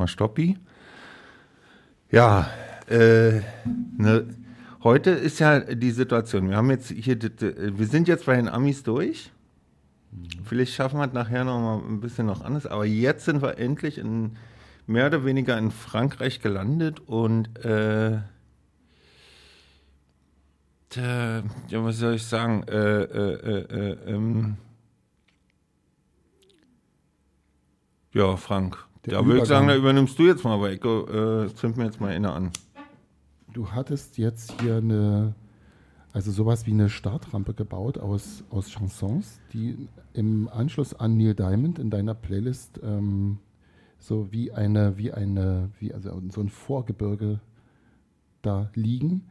[0.08, 0.58] Stoppi.
[2.12, 2.50] Ja,
[2.90, 3.42] äh,
[3.98, 4.28] ne,
[4.84, 8.84] heute ist ja die Situation, wir haben jetzt hier, wir sind jetzt bei den Amis
[8.84, 9.32] durch.
[10.46, 13.58] Vielleicht schaffen wir es nachher noch mal ein bisschen noch anders, aber jetzt sind wir
[13.58, 14.38] endlich in,
[14.86, 18.20] mehr oder weniger in Frankreich gelandet und äh,
[20.90, 22.64] tja, ja, was soll ich sagen?
[22.64, 24.58] Äh, äh, äh, äh, ähm,
[28.14, 28.87] ja, Frank.
[29.08, 31.86] Der ja, würde ich sagen, da übernimmst du jetzt mal, weil ich äh, zünd mir
[31.86, 32.52] jetzt mal inne an.
[33.54, 35.34] Du hattest jetzt hier eine,
[36.12, 41.80] also sowas wie eine Startrampe gebaut aus, aus Chansons, die im Anschluss an Neil Diamond
[41.80, 43.40] in deiner Playlist ähm,
[43.98, 47.40] so wie eine, wie eine, wie also so ein Vorgebirge
[48.42, 49.24] da liegen.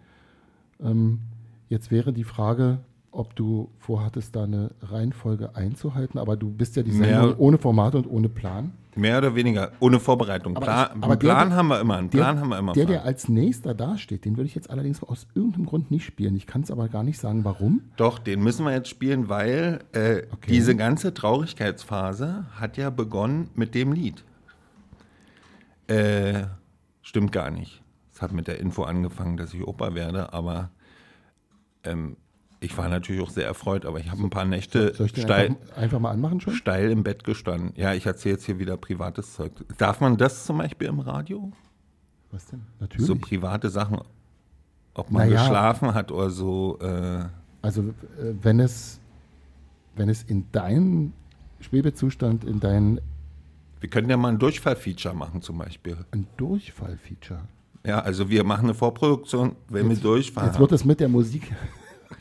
[0.80, 1.20] Ähm,
[1.68, 2.78] jetzt wäre die Frage,
[3.10, 7.94] ob du vorhattest, da eine Reihenfolge einzuhalten, aber du bist ja die Sendung ohne Format
[7.94, 8.72] und ohne Plan.
[8.96, 10.56] Mehr oder weniger, ohne Vorbereitung.
[10.56, 12.72] Aber Plan, ich- aber Plan der- haben wir immer, einen Der, Plan haben wir immer.
[12.72, 16.34] der, der als nächster dasteht, den würde ich jetzt allerdings aus irgendeinem Grund nicht spielen.
[16.34, 17.82] Ich kann es aber gar nicht sagen, warum.
[17.96, 20.50] Doch, den müssen wir jetzt spielen, weil äh, Okay.
[20.50, 24.24] diese ganze Traurigkeitsphase hat ja begonnen mit dem Lied.
[25.88, 26.44] Äh,
[27.02, 27.82] stimmt gar nicht.
[28.12, 30.70] Es hat mit der Info angefangen, dass ich Opa werde, aber
[31.84, 32.16] ähm,
[32.60, 35.98] ich war natürlich auch sehr erfreut, aber ich habe ein paar Nächte steil, einfach, einfach
[36.00, 36.54] mal anmachen schon?
[36.54, 37.72] steil im Bett gestanden.
[37.76, 39.52] Ja, ich erzähle jetzt hier wieder privates Zeug.
[39.78, 41.52] Darf man das zum Beispiel im Radio?
[42.30, 42.62] Was denn?
[42.80, 43.06] Natürlich.
[43.06, 43.98] So private Sachen,
[44.94, 45.42] ob man Naja.
[45.42, 46.78] geschlafen hat oder so.
[46.80, 47.24] Äh,
[47.62, 49.00] Also äh, wenn es,
[49.94, 51.12] wenn es in deinem
[51.60, 53.00] Schwebezustand, in dein
[53.80, 55.98] wir können ja mal ein Durchfall-Feature machen zum Beispiel.
[56.10, 57.40] ein Durchfall-Feature.
[57.84, 60.48] Ja, also wir machen eine Vorproduktion, wenn wir durchfahren.
[60.48, 61.52] Jetzt wird es mit der Musik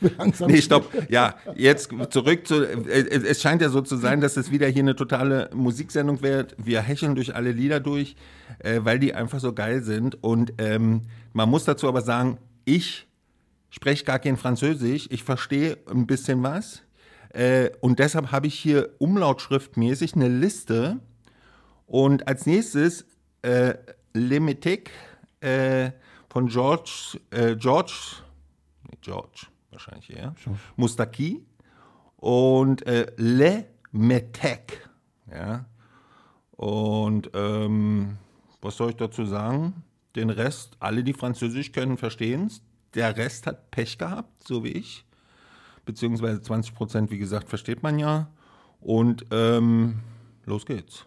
[0.00, 0.50] langsam.
[0.50, 0.92] Nee, stopp.
[1.08, 2.62] Ja, jetzt zurück zu.
[2.62, 6.54] Es scheint ja so zu sein, dass es wieder hier eine totale Musiksendung wird.
[6.58, 8.16] Wir hecheln durch alle Lieder durch,
[8.58, 10.22] äh, weil die einfach so geil sind.
[10.22, 13.06] Und ähm, man muss dazu aber sagen, ich
[13.70, 15.08] spreche gar kein Französisch.
[15.10, 16.82] Ich verstehe ein bisschen was.
[17.30, 21.00] Äh, und deshalb habe ich hier umlautschriftmäßig eine Liste.
[21.86, 23.06] Und als nächstes
[23.42, 23.74] äh,
[24.12, 24.90] Limitek
[25.40, 25.90] äh,
[26.28, 27.92] von George, äh, George,
[29.00, 30.34] George, wahrscheinlich eher,
[30.76, 31.44] Mustaki
[32.16, 34.88] und äh, Le Metek.
[35.30, 35.66] Ja.
[36.52, 38.16] Und ähm,
[38.62, 39.84] was soll ich dazu sagen?
[40.14, 42.62] Den Rest, alle, die Französisch können, verstehen es.
[42.94, 45.04] Der Rest hat Pech gehabt, so wie ich.
[45.84, 48.30] Beziehungsweise 20 Prozent, wie gesagt, versteht man ja.
[48.80, 50.00] Und ähm,
[50.46, 51.06] los geht's.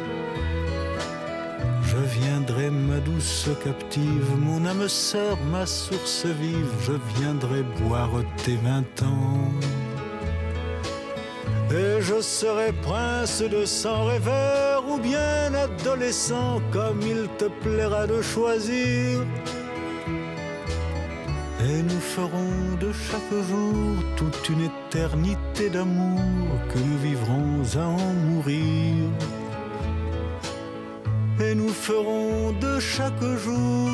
[1.91, 8.11] Je viendrai, ma douce captive, mon âme sœur, ma source vive, je viendrai boire
[8.45, 9.51] tes vingt ans.
[11.69, 18.21] Et je serai prince de sang rêveur ou bien adolescent, comme il te plaira de
[18.21, 19.25] choisir.
[21.67, 28.13] Et nous ferons de chaque jour toute une éternité d'amour que nous vivrons à en
[28.13, 28.80] mourir.
[31.51, 33.89] Et nous ferons de chaque jour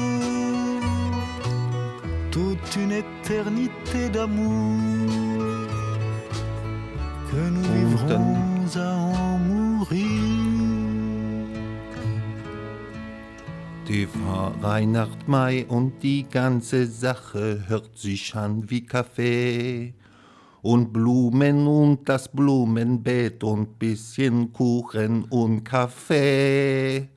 [2.29, 5.67] toute une éternité d'amour
[7.31, 8.35] que nous vivrons
[8.75, 10.05] à en mourir.
[13.87, 14.07] Die
[14.61, 19.95] Weihnacht Mai und die ganze Sache hört sich an wie Kaffee.
[20.61, 27.09] Und Blumen und das Blumenbeet und bisschen Kuchen und Kaffee.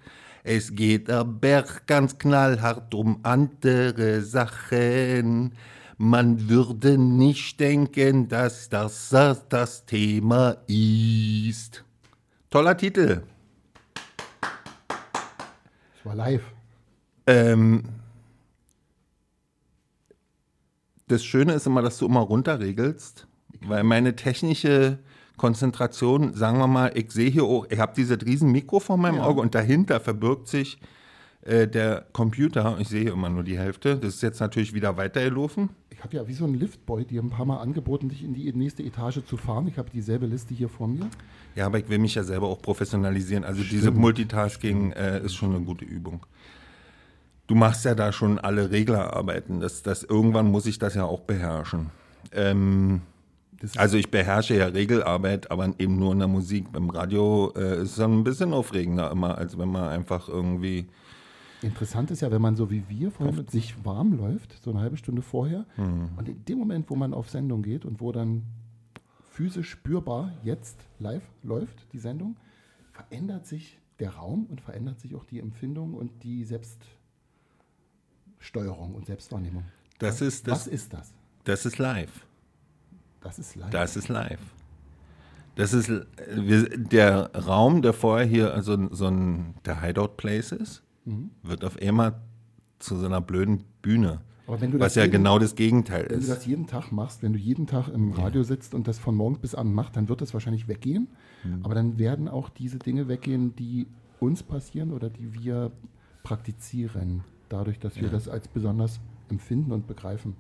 [0.43, 5.53] Es geht aber ganz knallhart um andere Sachen.
[5.99, 11.85] Man würde nicht denken, dass das das, das Thema ist.
[12.49, 13.23] Toller Titel.
[15.99, 16.43] Ich war live.
[17.27, 17.85] Ähm,
[21.07, 23.27] das Schöne ist immer, dass du immer runterregelst,
[23.61, 25.01] weil meine technische
[25.41, 29.17] Konzentration, sagen wir mal, ich sehe hier auch, ich habe dieses riesen Mikro vor meinem
[29.17, 29.23] Ja.
[29.23, 30.79] Auge und dahinter verbirgt sich
[31.41, 32.77] äh, der Computer.
[32.79, 33.97] Ich sehe hier immer nur die Hälfte.
[33.97, 35.71] Das ist jetzt natürlich wieder weitergelaufen.
[35.89, 38.53] Ich habe ja wie so ein Liftboy dir ein paar Mal angeboten, dich in die
[38.53, 39.67] nächste Etage zu fahren.
[39.67, 41.09] Ich habe dieselbe Liste hier vor mir.
[41.57, 43.45] Ja, aber ich will mich ja selber auch professionalisieren.
[43.45, 43.97] Also diese Stimmt.
[43.97, 46.27] Multitasking äh, ist schon eine gute Übung.
[47.47, 49.61] Du machst ja da schon alle Reglerarbeiten.
[49.61, 51.89] Das, das, irgendwann muss ich das ja auch beherrschen.
[52.33, 53.01] Ähm,
[53.77, 56.71] also ich beherrsche ja Regelarbeit, aber eben nur in der Musik.
[56.73, 60.87] Beim Radio äh, ist es dann ein bisschen aufregender immer, als wenn man einfach irgendwie...
[61.63, 64.97] Interessant ist ja, wenn man so wie wir vorhin sich warm läuft, so eine halbe
[64.97, 66.09] Stunde vorher, Mhm.
[66.17, 68.45] und in dem Moment, wo man auf Sendung geht und wo dann
[69.31, 72.37] physisch spürbar jetzt live läuft, die Sendung,
[72.93, 79.65] verändert sich der Raum und verändert sich auch die Empfindung und die Selbststeuerung und Selbstwahrnehmung.
[79.99, 81.13] Das ist das, Was ist das?
[81.45, 82.25] das ist live.
[83.21, 83.71] Das ist live.
[83.71, 84.41] Das ist live.
[85.57, 85.91] Das ist
[86.35, 91.31] wir, der Raum, der vorher hier also so ein der Hideout Place ist, Mhm.
[91.43, 92.21] wird auf einmal
[92.79, 94.21] zu so einer blöden Bühne.
[94.47, 96.29] Wenn du was ja jeden- genau das Gegenteil Wenn du ist.
[96.31, 99.39] das jeden Tag machst, wenn du jeden Tag im Radio sitzt und das von morgens
[99.39, 101.09] bis abends machst, dann wird das wahrscheinlich weggehen.
[101.45, 101.61] Mhm.
[101.65, 103.87] Aber dann werden auch diese Dinge weggehen, die
[104.19, 105.71] uns passieren oder die wir
[106.23, 108.09] praktizieren, dadurch, dass wir Ja.
[108.11, 110.35] das als besonders empfinden und begreifen.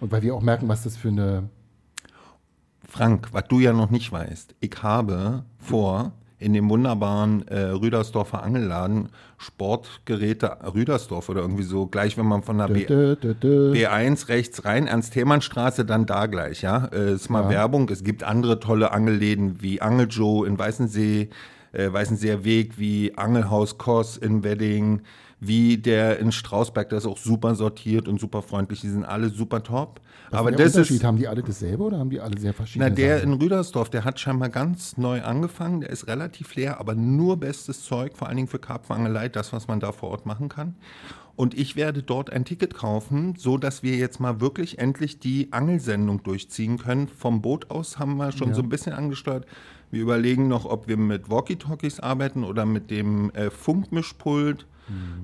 [0.00, 1.48] Und weil wir auch merken, was das für eine
[2.88, 8.42] Frank, was du ja noch nicht weißt, ich habe vor, in dem wunderbaren äh, Rüdersdorfer
[8.42, 9.08] Angelladen
[9.38, 13.72] Sportgeräte Rüdersdorf oder irgendwie so, gleich wenn man von der Dö, dö, dö, dö.
[13.72, 16.86] B1 rechts rein, Ernst-Thälmann-Straße, dann da gleich, ja.
[16.92, 17.50] Äh, ist mal Ja.
[17.50, 17.88] Werbung.
[17.88, 21.30] Es gibt andere tolle Angelläden wie Angel Joe in Weißensee,
[21.72, 25.02] äh, Weißenseer Weg, wie Angelhaus Koss in Wedding,
[25.38, 28.80] wie der in Strausberg, der ist auch super sortiert und super freundlich.
[28.80, 30.00] Die sind alle super top.
[30.30, 30.96] Was Aber ist der das Unterschied?
[30.96, 31.04] ist.
[31.04, 33.32] haben die alle dasselbe oder haben die alle sehr verschiedene Na, der Sachen?
[33.34, 35.82] in Rüdersdorf, der hat scheinbar ganz neu angefangen.
[35.82, 39.68] Der ist relativ leer, aber nur bestes Zeug, vor allen Dingen für Karpfenangelei, das, was
[39.68, 40.74] man da vor Ort machen kann.
[41.36, 45.52] Und ich werde dort ein Ticket kaufen, so dass wir jetzt mal wirklich endlich die
[45.52, 47.08] Angelsendung durchziehen können.
[47.08, 48.54] Vom Boot aus haben wir schon Ja.
[48.54, 49.44] so ein bisschen angesteuert.
[49.90, 54.66] Wir überlegen noch, ob wir mit Walkie-Talkies arbeiten oder mit dem äh, Funkmischpult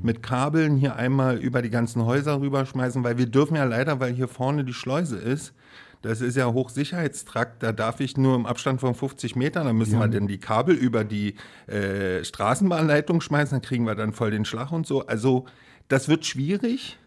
[0.03, 4.13] mit Kabeln hier einmal über die ganzen Häuser rüberschmeißen, weil wir dürfen ja leider, weil
[4.13, 5.55] hier vorne die Schleuse ist,
[6.03, 9.95] das ist ja Hochsicherheitstrakt, da darf ich nur im Abstand von 50 Metern, da müssen
[9.95, 10.01] Ja.
[10.01, 11.37] wir dann die Kabel über die
[11.69, 15.07] äh, Straßenbahnleitung schmeißen, dann kriegen wir dann voll den Schlag und so.
[15.07, 15.45] Also
[15.89, 16.99] das wird schwierig,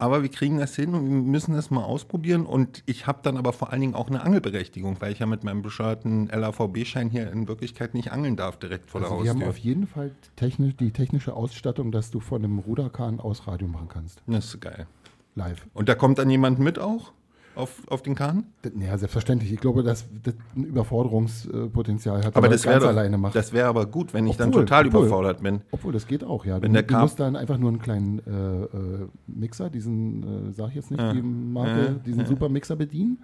[0.00, 2.46] aber wir kriegen das hin und wir müssen das mal ausprobieren.
[2.46, 5.44] Und ich habe dann aber vor allen Dingen auch eine Angelberechtigung, weil ich ja mit
[5.44, 9.36] meinem bescheuerten LAVB-Schein hier in Wirklichkeit nicht angeln darf direkt vor Also der wir haben
[9.38, 9.50] Haustür.
[9.50, 13.88] auf jeden Fall technisch, die technische Ausstattung, dass du von einem Ruderkahn aus Radio machen
[13.88, 14.22] kannst.
[14.26, 14.86] Das ist geil.
[15.34, 15.66] Live.
[15.74, 17.12] Und da kommt dann jemand mit auch?
[17.56, 18.44] Auf, auf den Kahn?
[18.78, 19.52] Ja, selbstverständlich.
[19.52, 22.36] Ich glaube, dass das ein Überforderungspotenzial hat.
[22.36, 23.34] Aber wenn das man ganz wäre alleine macht.
[23.34, 25.60] das wäre aber gut, wenn ich dann Obwohl- total obwohl- überfordert bin.
[25.70, 26.62] Obwohl, das geht auch, ja.
[26.62, 28.64] Wenn du, der du musst dann einfach nur einen kleinen äh,
[29.02, 31.12] äh, Mixer, diesen, äh, sag ich jetzt nicht, Ja.
[31.12, 31.90] die Marke, Ja.
[32.06, 32.26] diesen Ja.
[32.26, 33.18] Supermixer bedienen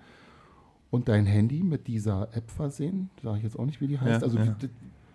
[0.91, 3.11] und dein Handy mit dieser App versehen.
[3.23, 4.23] Sag ich jetzt auch nicht, wie die heißt.
[4.23, 4.47] Also ja.
[4.47, 4.73] wie- d-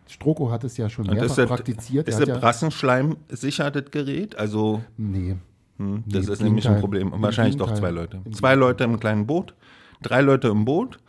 [0.07, 2.09] Stroko hat es ja schon mehrfach praktiziert.
[2.09, 4.37] ist Er ja, Brassenschleim sicher, das Gerät?
[4.37, 5.35] Also, nee.
[5.81, 6.79] Hm, Nee, das im ist nämlich ein.
[6.79, 7.13] Problem.
[7.13, 8.21] Im Wahrscheinlich doch zwei Leute.
[8.25, 9.55] Im Zwei Leute im kleinen Boot,
[10.01, 10.99] drei Leute im Boot.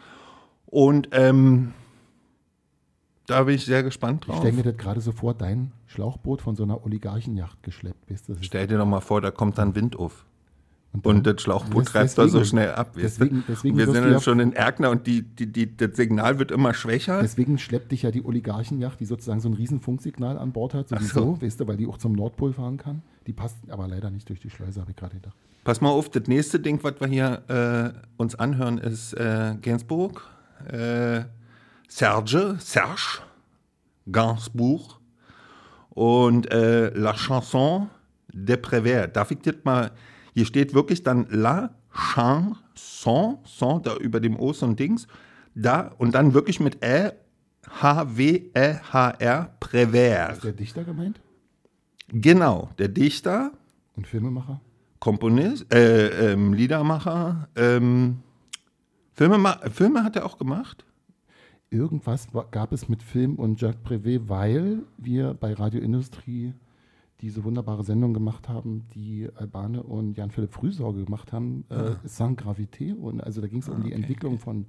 [0.66, 1.72] Und ähm,
[3.26, 4.38] da bin ich sehr gespannt Ich drauf.
[4.40, 8.10] stelle mir das gerade so vor, dein Schlauchboot von so einer Oligarchenjacht geschleppt.
[8.10, 10.24] Weißt, du, das ist Stell dir doch mal vor, da kommt dann Wind auf.
[10.93, 12.93] Und Und das Schlauchboot treibt da so schnell ab.
[12.95, 13.01] du?
[13.01, 16.51] deswegen- deswegen Wir sind ja schon in Erkner und die, die, die, das Signal wird
[16.51, 17.22] immer schwächer.
[17.22, 20.90] Deswegen schleppt dich ja die Oligarchenjacht, die sozusagen so ein riesen Funksignal an Bord hat,
[20.90, 23.01] sowieso, weißt du, weil die auch zum Nordpol fahren kann.
[23.26, 25.34] Die passt aber leider nicht durch die Schleuse, habe ich gerade gedacht.
[25.64, 30.28] Pass mal auf, das nächste Ding, was wir hier äh, uns anhören, ist äh, Gainsbourg.
[30.68, 31.22] Äh,
[31.88, 33.20] Serge, Serge
[34.11, 34.99] Gainsbourg.
[35.90, 37.88] Und äh, La Chanson
[38.32, 39.09] de Prévert.
[39.16, 39.90] Darf ich das mal,
[40.35, 45.07] hier steht wirklich dann La Chanson, Son, da über dem O so ein Dings,
[45.55, 47.12] da und dann wirklich mit Ä,
[47.68, 50.33] H-W-E-H-R, Prévert.
[50.33, 51.20] Ist der Dichter gemeint?
[52.09, 53.53] Genau, der Dichter.
[53.97, 54.61] Und Filmemacher?
[55.01, 58.18] Komponist, äh, ähm, Liedermacher, ähm,
[59.14, 60.85] Filme, Filme hat er auch gemacht.
[61.70, 66.55] Irgendwas wa- gab es mit Film und Jacques Prévé, weil wir bei Radio Industrie
[67.22, 72.00] diese wunderbare Sendung gemacht haben, die Albane und Jan-Philipp Frühsorge gemacht haben, äh, Ah.
[72.04, 72.94] Sans Gravité.
[72.94, 74.66] Und also da ging es um die Entwicklung von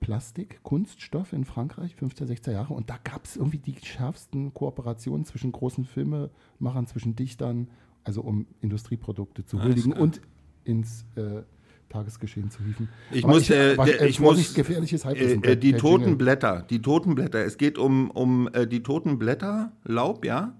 [0.00, 2.74] Plastik, Kunststoff in Frankreich, 15, 16 Jahre.
[2.74, 7.68] Und da gab es irgendwie die schärfsten Kooperationen zwischen großen Filmemachern, zwischen Dichtern,
[8.04, 10.20] also um Industrieprodukte zu huldigen und
[10.64, 11.42] ins äh,
[11.88, 12.88] Tagesgeschehen zu hieven.
[13.12, 15.42] Ich Aber muss, äh, was- äh, ich muss gefährliches äh, Halbwissen.
[15.44, 16.18] äh, die toten.
[16.18, 17.44] Blätter, die toten Blätter.
[17.44, 20.54] Es geht um, um äh, die toten Blätter, Laub, ja.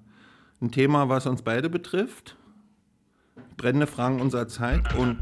[0.64, 2.38] Ein Thema, was uns beide betrifft.
[3.58, 5.18] Brennende Fragen unserer Zeit und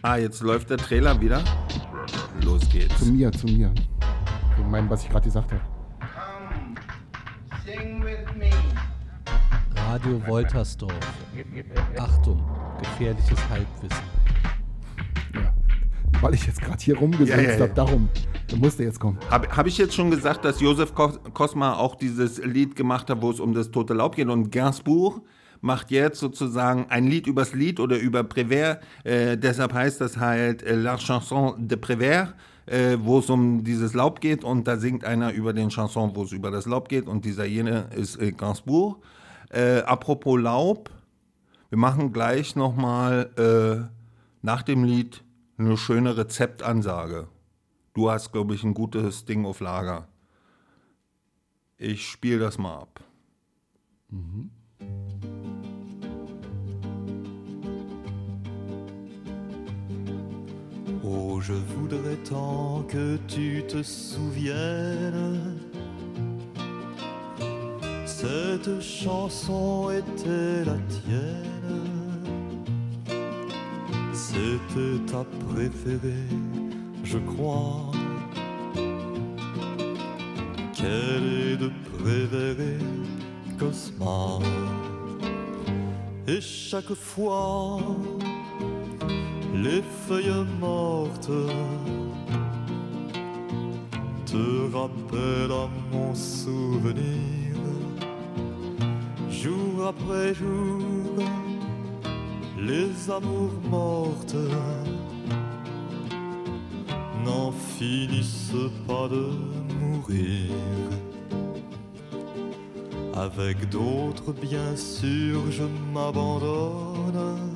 [0.00, 1.44] Ah, jetzt läuft der Trailer wieder.
[2.42, 3.00] Los geht's.
[3.00, 3.70] Zu mir, zu mir.
[4.56, 5.60] Wegen meinem, was ich gerade gesagt habe.
[9.76, 10.94] Radio Woltersdorf.
[11.98, 12.42] Achtung,
[12.80, 14.21] gefährliches Halbwissen.
[16.22, 17.60] Weil ich jetzt gerade hier rumgesetzt Ja, ja, ja.
[17.60, 18.08] habe, darum.
[18.46, 19.18] Da musste jetzt kommen.
[19.28, 23.20] Habe hab ich jetzt schon gesagt, dass Josef Kos Kosma auch dieses Lied gemacht hat,
[23.20, 24.28] wo es um das tote Laub geht?
[24.28, 25.20] Und Gainsbourg
[25.62, 28.78] macht jetzt sozusagen ein Lied übers Lied oder über Prévert.
[29.02, 32.34] Äh, deshalb heißt das halt äh, La Chanson de Prévert,
[32.66, 34.44] äh, wo es um dieses Laub geht.
[34.44, 37.08] Und da singt einer über den Chanson, wo es über das Laub geht.
[37.08, 39.02] Und dieser jene ist äh, Gainsbourg.
[39.50, 40.88] Äh, apropos Laub,
[41.68, 43.88] wir machen gleich nochmal äh,
[44.40, 45.24] nach dem Lied
[45.66, 47.28] eine schöne Rezeptansage.
[47.94, 50.08] Du hast, glaube ich, ein gutes Ding auf Lager.
[51.78, 53.00] Ich spiele das mal ab.
[61.02, 65.60] Oh, je voudrais tant que tu te souviennes.
[68.06, 72.01] Cette chanson était la tienne.
[74.32, 76.30] C'était ta préférée,
[77.04, 77.92] je crois.
[80.72, 82.78] Quelle est de préférée,
[83.58, 84.38] Cosma?
[86.26, 87.78] Et chaque fois,
[89.54, 91.30] les feuilles mortes
[94.24, 97.54] te rappellent à mon souvenir,
[99.28, 101.22] jour après jour,
[102.66, 104.36] les amours mortes
[107.24, 109.24] n'en finissent pas de
[109.80, 110.50] mourir.
[113.14, 117.52] Avec d'autres, bien sûr, je m'abandonne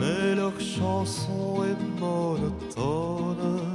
[0.00, 3.69] mais leur chanson est monotone.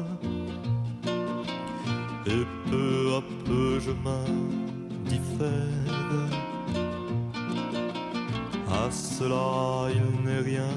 [9.32, 10.76] Il n'est rien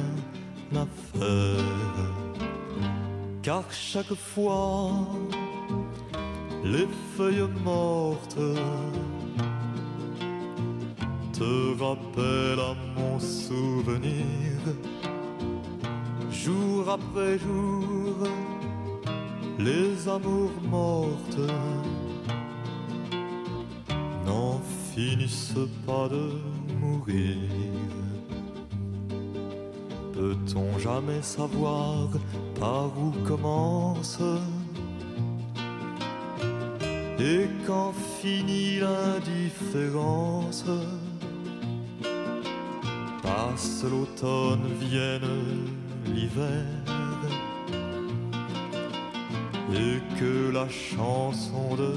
[0.75, 2.09] à faire.
[3.43, 4.91] Car chaque fois,
[6.65, 8.39] les feuilles mortes
[11.33, 14.25] te rappellent à mon souvenir
[16.49, 18.17] jour après jour,
[19.59, 21.45] les amours mortes
[24.27, 24.61] n'en
[24.95, 26.27] finissent pas de
[26.81, 27.88] mourir.
[30.49, 32.09] Peut-on jamais savoir
[32.59, 34.19] par où commence
[37.21, 40.65] et quand finit l'indifférence?
[43.23, 45.67] Passe l'automne, vienne
[46.07, 46.65] l'hiver
[49.75, 51.93] et que la chanson de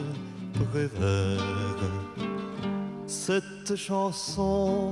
[0.66, 1.42] Prévert
[3.08, 4.92] cette chanson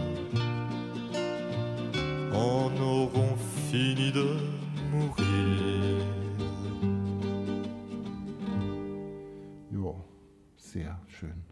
[3.71, 4.37] fini de
[4.91, 6.05] mourir.
[9.71, 9.93] Ja,
[10.57, 11.43] sehr schön.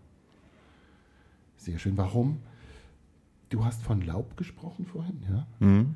[1.55, 1.97] Sehr schön.
[1.97, 2.41] Warum?
[3.47, 5.47] Du hast von Laub gesprochen vorhin, ja?
[5.59, 5.95] Mhm.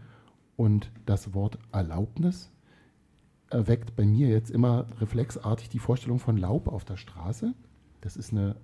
[0.55, 2.49] Und das Wort Erlaubnis
[3.49, 7.53] erweckt bei mir jetzt immer reflexartig die Vorstellung von Laub auf der Straße.
[7.99, 8.55] Das ist eine,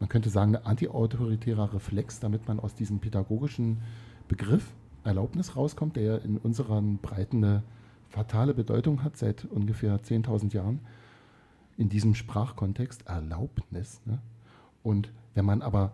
[0.00, 3.82] man könnte sagen, ein antiautoritärer Reflex, damit man aus diesem pädagogischen
[4.28, 4.72] Begriff
[5.04, 7.62] Erlaubnis rauskommt, der ja in unseren Breiten eine
[8.08, 10.80] fatale Bedeutung hat seit ungefähr 10.000 Jahren
[11.76, 14.00] in diesem Sprachkontext Erlaubnis.
[14.04, 14.18] Ne?
[14.82, 15.92] Und wenn man aber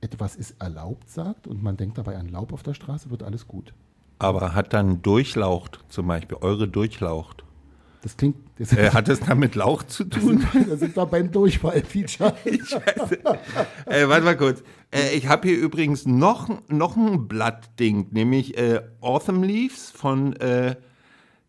[0.00, 3.46] etwas ist erlaubt sagt und man denkt dabei an Laub auf der Straße, wird alles
[3.46, 3.72] gut.
[4.18, 7.44] Aber hat dann Durchlaucht zum Beispiel, eure Durchlaucht.
[8.02, 8.36] Das klingt.
[8.58, 10.44] Das Äh, hat das dann mit Lauch zu tun?
[10.68, 12.34] da sind wir beim Durchfall-Feature.
[13.86, 14.62] äh, warte mal kurz.
[14.90, 20.74] Äh, ich habe hier übrigens noch, noch ein Blattding, nämlich äh, Autumn Leaves von, äh,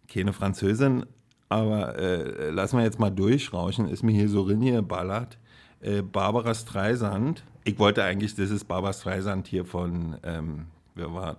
[0.08, 1.06] keine Französin,
[1.50, 5.40] aber äh, lassen wir jetzt mal durchrauschen, ist mir hier so ringeballert.
[5.82, 7.44] Äh, Barbara Streisand.
[7.64, 11.38] Ich wollte eigentlich, das ist Barbara Streisand hier von, ähm, wer war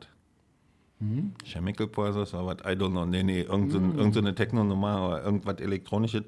[1.10, 1.18] das?
[1.18, 1.32] Hm?
[1.44, 2.32] Chemical oder was?
[2.32, 3.04] I don't know.
[3.04, 3.98] Nee, nee, irgend so, Mm.
[3.98, 6.22] irgend so eine Techno-Nummer oder irgendwas Elektronisches.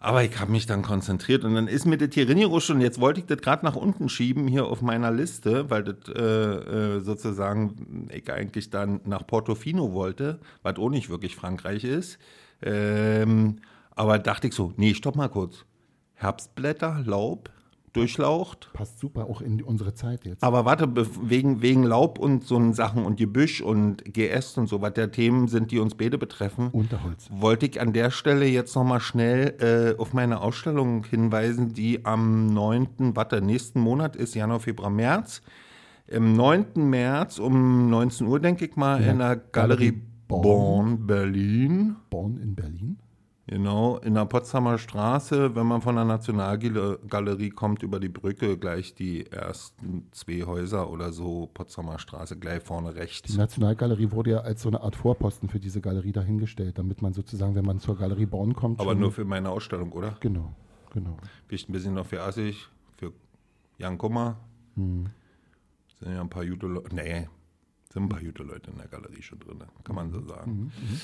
[0.00, 3.00] Aber ich habe mich dann konzentriert und dann ist mir das hier reingerutscht und jetzt
[3.00, 7.00] wollte ich das gerade nach unten schieben hier auf meiner Liste, weil das äh, äh,
[7.00, 12.18] sozusagen ich eigentlich dann nach Portofino wollte, was auch nicht wirklich Frankreich ist.
[12.62, 13.56] Ähm,
[13.96, 15.64] aber dachte ich so, nee, stopp mal kurz.
[16.14, 17.50] Herbstblätter, Laub,
[17.92, 18.70] Durchlaucht.
[18.72, 20.42] Passt super auch in unsere Zeit jetzt.
[20.42, 20.88] Aber warte,
[21.22, 25.48] wegen, wegen Laub und so Sachen und Gebüsch und GS und so, was der Themen
[25.48, 27.28] sind, die uns beide betreffen, Unterholz.
[27.30, 32.46] wollte ich an der Stelle jetzt nochmal schnell äh, auf meine Ausstellung hinweisen, die am
[32.46, 35.42] 9., warte, nächsten Monat ist, Januar, Februar, März.
[36.06, 36.88] Im 9.
[36.88, 40.42] März um 19 Uhr, denke ich mal, Ja, in der Galerie Galerie Born.
[40.42, 41.96] Born, Berlin.
[42.10, 42.98] Born in Berlin.
[43.48, 48.94] Genau, in der Potsdamer Straße, wenn man von der Nationalgalerie kommt, über die Brücke gleich
[48.94, 53.32] die ersten zwei Häuser oder so, Potsdamer Straße, gleich vorne rechts.
[53.32, 57.14] Die Nationalgalerie wurde ja als so eine Art Vorposten für diese Galerie dahingestellt, damit man
[57.14, 58.80] sozusagen, wenn man zur Galerie Born kommt.
[58.80, 60.18] Aber nur für meine Ausstellung, oder?
[60.20, 60.54] Genau,
[60.92, 61.16] genau.
[61.46, 62.68] Vielleicht ein bisschen noch für Assig,
[62.98, 63.14] für
[63.78, 64.36] Jan Kummer.
[64.74, 65.06] Hm.
[66.00, 67.26] Sind ja ein paar gute Leute, nee,
[67.90, 70.52] sind ein paar gute Leute in der Galerie schon drin, kann man so sagen.
[70.52, 71.00] Mhm,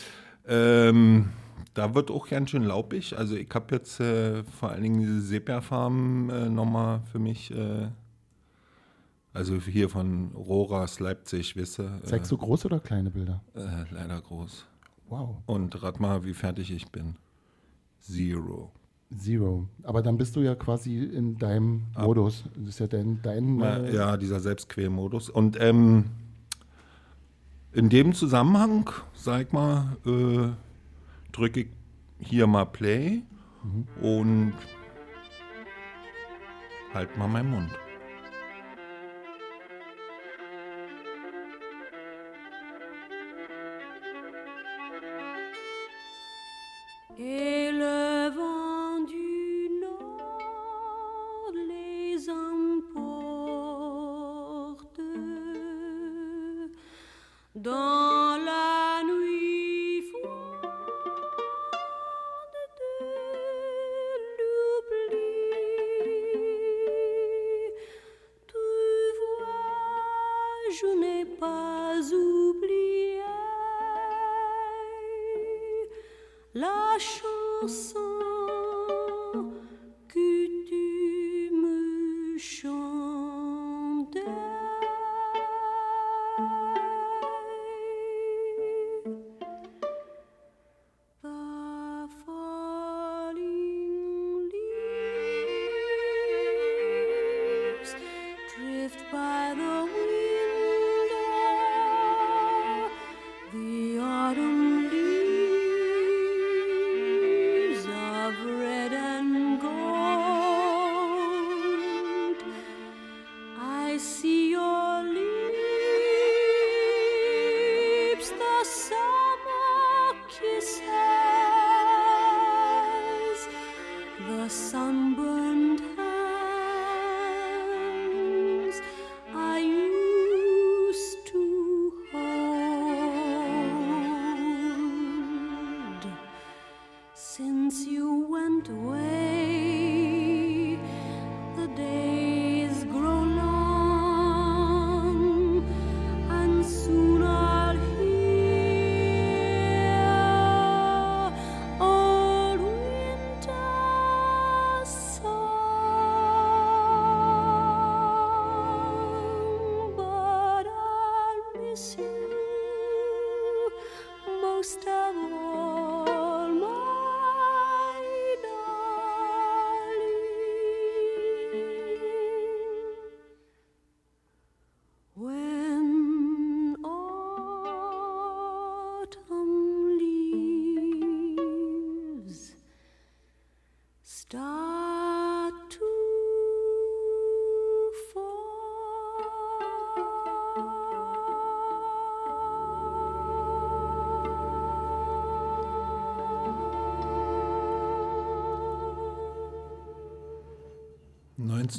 [0.47, 1.31] Ähm,
[1.75, 3.17] da wird auch ganz schön laubig.
[3.17, 7.89] Also ich habe jetzt äh, vor allen Dingen diese Sepia-Farben äh, nochmal für mich, äh,
[9.33, 12.01] also hier von Roras Leipzig, wisst ihr.
[12.03, 13.43] äh, Zeigst du große oder kleine Bilder?
[13.55, 14.67] Äh, leider groß.
[15.09, 15.37] Wow.
[15.47, 17.17] Und rat mal, wie fertig ich bin.
[18.01, 18.71] Zero.
[19.17, 19.69] Zero.
[19.83, 22.45] Aber dann bist du ja quasi in deinem Modus.
[22.57, 23.21] Das ist ja dein.
[23.23, 25.31] dein Ma- äh, Ja, dieser Selbstquälmodus.
[25.31, 26.07] Und ähm,
[27.73, 30.49] in dem Zusammenhang, sag mal, äh,
[31.35, 31.68] drücke ich
[32.20, 33.22] hier mal Play
[34.01, 34.55] und
[36.93, 37.70] halt mal meinen Mund.
[47.16, 47.54] Et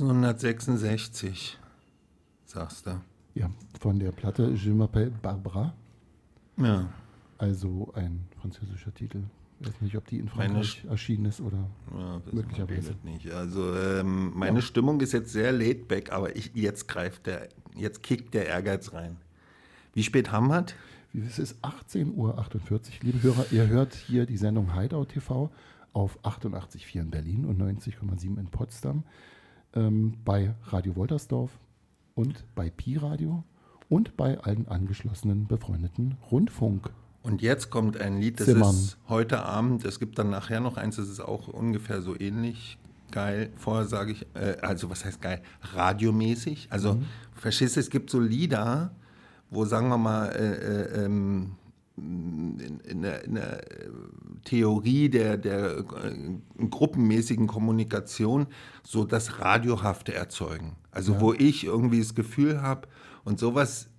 [0.02, 1.58] 1966,
[2.46, 3.02] sagst du.
[3.34, 5.74] Ja, von der Platte Je m'appelle Barbara.
[6.58, 6.88] Ja.
[7.38, 9.24] Also ein französischer Titel.
[9.60, 12.96] Ich weiß nicht, ob die in Meine Frankreich Sch- erschienen ist oder Ja, möglicherweise.
[13.04, 13.32] nicht.
[13.32, 14.62] Also ähm, meine Ja.
[14.62, 18.94] Stimmung ist jetzt sehr laid back, aber ich, jetzt greift der, jetzt kickt der Ehrgeiz
[18.94, 19.18] rein.
[19.94, 20.66] Wie spät haben wir?
[21.14, 22.36] Es ist 18.48 Uhr.
[23.02, 25.50] Liebe Hörer, ihr hört hier die Sendung Hideout TV
[25.94, 29.04] auf 88,4 in Berlin und 90,7 in Potsdam,
[29.76, 31.52] ähm, bei Radio Woltersdorf
[32.16, 33.44] und bei Pi Radio
[33.90, 36.90] und bei allen angeschlossenen befreundeten Rundfunk.
[37.24, 38.76] Und jetzt kommt ein Lied, das Zimmern.
[38.76, 39.84] ist heute Abend.
[39.86, 42.78] Es gibt dann nachher noch eins, das ist auch ungefähr so ähnlich
[43.12, 43.52] geil.
[43.56, 45.42] Vorher sage ich, äh, also was heißt geil?
[45.74, 46.68] Radiomäßig.
[46.70, 47.06] Also, Mhm.
[47.34, 48.92] verstehst du, es gibt so Lieder,
[49.50, 50.54] wo sagen wir mal, äh,
[51.02, 51.52] äh, ähm,
[51.98, 53.36] in, in, der, in
[54.46, 58.48] Theorie der, der äh, gruppenmäßigen Kommunikation
[58.84, 60.78] so das Radiohafte erzeugen.
[60.92, 61.22] Also Ja.
[61.22, 62.88] wo ich irgendwie das Gefühl habe,
[63.26, 63.90] und sowas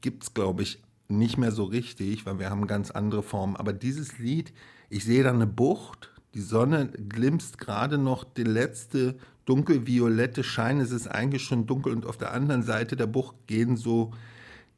[0.00, 3.56] gibt es, glaube ich, nicht mehr so richtig, weil wir haben ganz andere Formen.
[3.56, 4.52] Aber dieses Lied,
[4.90, 9.16] ich sehe da eine Bucht, die Sonne glimpst gerade noch der letzte
[9.46, 13.76] dunkelviolette Schein, es ist eigentlich schon dunkel und auf der anderen Seite der Bucht gehen
[13.78, 14.12] so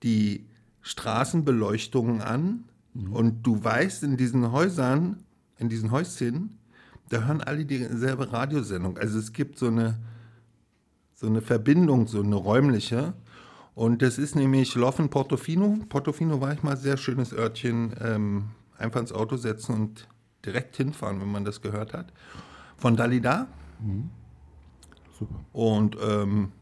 [0.04, 0.46] die
[0.82, 2.64] Straßenbeleuchtungen an
[2.94, 5.24] und du weißt, in diesen Häusern,
[5.58, 6.58] in diesen Häuschen,
[7.08, 8.98] da hören alle dieselbe Radiosendung.
[8.98, 9.98] Also es gibt so eine,
[11.14, 13.14] so eine Verbindung, so eine räumliche.
[13.74, 15.78] Und das ist nämlich Love in Portofino.
[15.88, 17.94] Portofino war ich mal sehr schönes Örtchen.
[18.00, 18.44] Ähm,
[18.78, 20.08] einfach ins Auto setzen und
[20.44, 22.12] direkt hinfahren, wenn man das gehört hat.
[22.76, 23.46] Von Dalida.
[25.18, 25.34] Super.
[25.52, 26.52] Und ähm,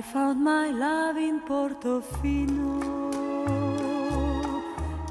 [0.00, 3.10] I found my love in Portofino.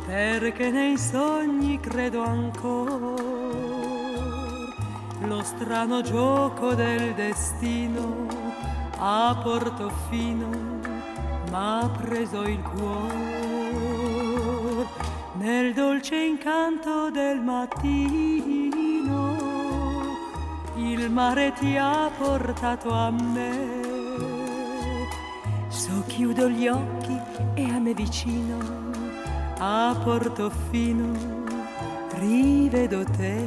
[0.08, 3.22] Perché nei sogni credo ancora
[5.28, 8.26] lo strano gioco del destino
[8.98, 10.50] a Portofino
[11.52, 13.28] m'ha preso il cuore.
[15.34, 18.88] Nel dolce incanto del mattino
[20.78, 23.89] il mare ti ha portato a me
[25.90, 27.20] So chiudo gli occhi
[27.56, 28.58] e a me vicino,
[29.58, 31.18] a Portofino,
[32.10, 33.44] rivedo te.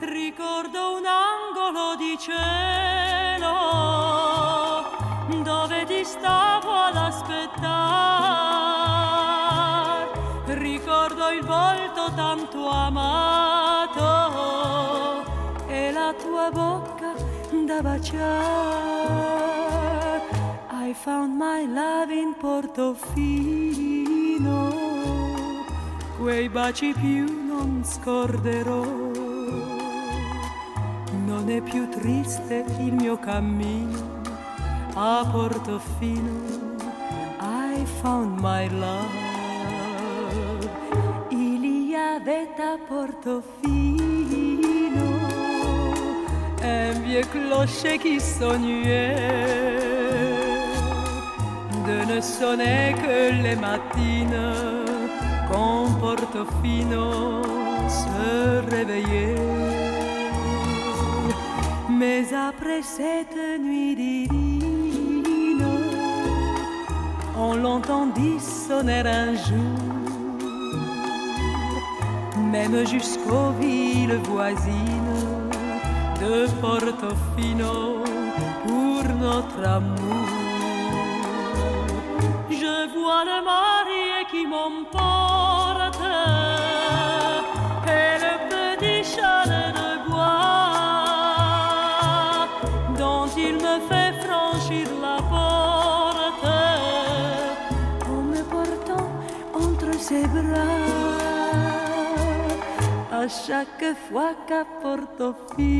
[0.00, 3.54] Ricordo un angolo di cielo
[5.42, 7.54] dove ti stavo ad aspettare.
[10.58, 14.04] Ricordo il volto tanto amato
[15.68, 17.14] e la tua bocca
[17.64, 18.95] da baciare.
[21.04, 22.94] Found my love in Portofino,
[26.18, 28.84] quei baci più non scorderò.
[31.26, 34.22] Non è più triste il mio cammino
[34.94, 36.74] a Portofino.
[37.40, 39.34] I found my love.
[41.30, 43.86] Il y a avait à Portofino
[46.62, 49.85] un vieux clocher qui sonnuait de
[51.86, 54.54] ne sonner que les matines
[55.50, 57.42] quand Portofino
[57.88, 59.36] se réveillait.
[61.88, 65.64] Mais après cette nuit divine,
[67.38, 69.78] on l'entendit sonner un jour,
[72.52, 75.22] même jusqu'aux villes voisines
[76.20, 78.02] de Portofino
[78.66, 80.25] pour notre amour.
[82.96, 86.00] Je vois le marié qui m'emporte
[87.86, 90.38] et le petit chalet de bois
[92.98, 96.46] dont il me fait franchir la porte
[98.08, 99.08] en me portant
[99.54, 100.84] entre ses bras.
[103.12, 105.76] À chaque fois qu'à Portofino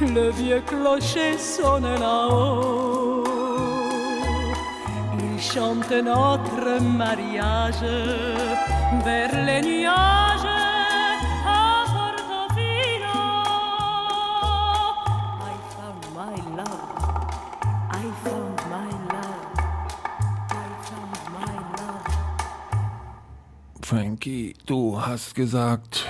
[0.00, 2.95] le vieux clocher sonne là-haut.
[5.56, 7.80] Chante notre mariage
[9.02, 10.44] vers les nuages
[11.46, 13.16] à Portofino.
[17.90, 18.96] I found my.
[23.80, 26.04] Frankie, du hast gesagt,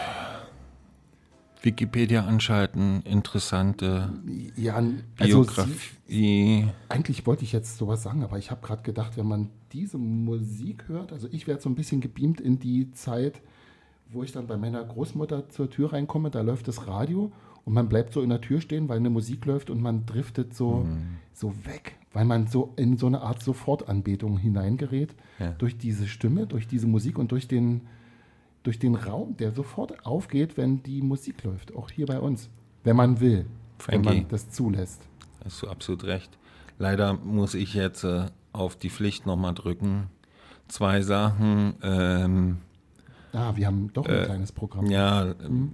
[1.67, 4.13] Wikipedia anschalten, interessante
[4.57, 6.67] Ja, also Biografie.
[6.89, 10.85] Eigentlich wollte ich jetzt sowas sagen, aber ich habe gerade gedacht, wenn man diese Musik
[10.89, 13.43] hört, also ich werde so ein bisschen gebeamt in die Zeit,
[14.11, 17.33] wo ich dann bei meiner Großmutter zur Tür reinkomme, da läuft das Radio
[17.65, 20.55] und man bleibt so in der Tür stehen, weil eine Musik läuft und man driftet
[20.55, 21.17] so, Mhm.
[21.35, 25.51] so weg, weil man so in so eine Art Sofortanbetung hineingerät Ja.
[25.59, 27.81] durch diese Stimme, durch diese Musik und durch den,
[28.67, 32.49] durch den Raum, der sofort aufgeht, wenn die Musik läuft, auch hier bei uns,
[32.85, 33.47] wenn man will,
[33.87, 34.21] wenn Frankie.
[34.23, 35.01] man das zulässt.
[35.45, 36.37] Hast du absolut recht.
[36.79, 40.09] Leider muss ich jetzt äh, auf die Pflicht nochmal drücken.
[40.69, 41.75] Zwei Sachen.
[41.83, 42.59] Ähm,
[43.33, 44.87] Ah, wir haben doch ein äh, kleines Programm.
[44.87, 45.73] Ja, Mhm.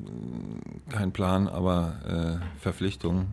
[0.88, 3.28] kein Plan, aber äh, Verpflichtung.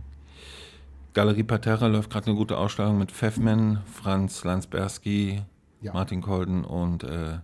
[1.13, 5.41] Galerie Parterre läuft gerade eine gute Ausstellung mit Pfeffman, Franz Landsberski,
[5.81, 5.93] Ja.
[5.93, 7.39] Martin Kolden und äh,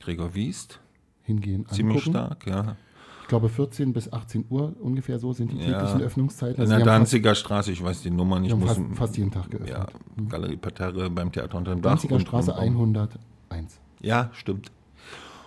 [0.00, 0.80] Gregor Wiest.
[1.26, 2.10] Hingehen, Ziemlich angucken.
[2.38, 2.76] stark, ja.
[3.22, 6.54] Ich glaube 14 bis 18 Uhr ungefähr so sind die täglichen Öffnungszeiten.
[6.56, 8.52] In Also der die haben fast- Danziger Straße, ich weiß die Nummer nicht.
[8.52, 9.70] die muss- fast, fast jeden Tag geöffnet.
[9.70, 9.86] Ja,
[10.28, 11.90] Galerie Parterre beim Theater unter dem Dach.
[11.90, 13.80] Danziger Straße und- 101.
[14.00, 14.70] Ja, stimmt.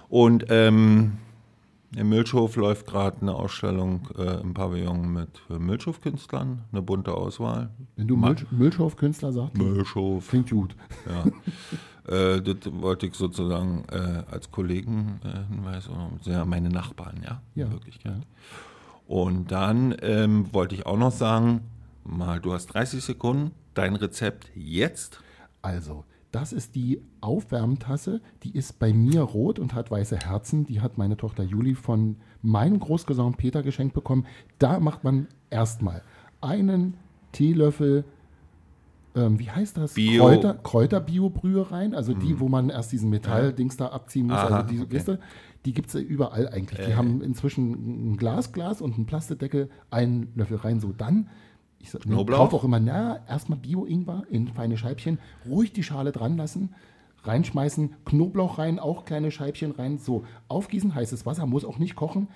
[0.09, 1.13] Und ähm,
[1.95, 7.69] im Milchhof läuft gerade eine Ausstellung äh, im Pavillon mit äh, Milchhof-Künstlern, eine bunte Auswahl.
[7.95, 10.27] Wenn du Milch, Milchhof-Künstler sagst, Milchhof.
[10.27, 10.75] klingt gut.
[11.07, 11.32] Ja.
[12.10, 17.72] äh, das wollte ich sozusagen äh, als Kollegen äh, ja meine Nachbarn, ja, Ja, in
[17.72, 18.26] Wirklichkeit.
[19.07, 21.62] Und dann ähm, wollte ich auch noch sagen,
[22.03, 25.22] mal, du hast 30 Sekunden, dein Rezept jetzt.
[25.62, 28.22] Also, das ist die Aufwärmtasse.
[28.43, 30.66] Die ist bei mir rot und hat weiße Herzen.
[30.66, 34.28] Die hat meine Tochter Juli von meinem Großcousin Peter geschenkt bekommen.
[34.60, 36.03] Da macht man erstmal
[36.41, 36.95] einen
[37.32, 38.03] Teelöffel,
[39.16, 39.93] ähm, wie heißt das?
[39.93, 41.93] Bio- Kräuter, Kräuter-Bio-Brühe rein.
[41.95, 44.38] Also die, wo man erst diesen Metalldings da abziehen muss.
[44.38, 44.95] Aha, also diese, okay.
[44.95, 45.20] weißt du,
[45.66, 46.80] die gibt es überall eigentlich.
[46.86, 46.95] Die Äh.
[46.95, 50.80] haben inzwischen ein Glasglas und einen Plastikdeckel, einen Löffel rein.
[50.80, 51.30] So, dann
[51.80, 52.38] ich sag, Knoblauch?
[52.38, 56.74] kauf auch immer, na, erstmal Bio-Ingwer in feine Scheibchen, ruhig die Schale dran lassen,
[57.24, 62.28] reinschmeißen, Knoblauch rein, auch kleine Scheibchen rein, so aufgießen, heißes Wasser, muss auch nicht kochen.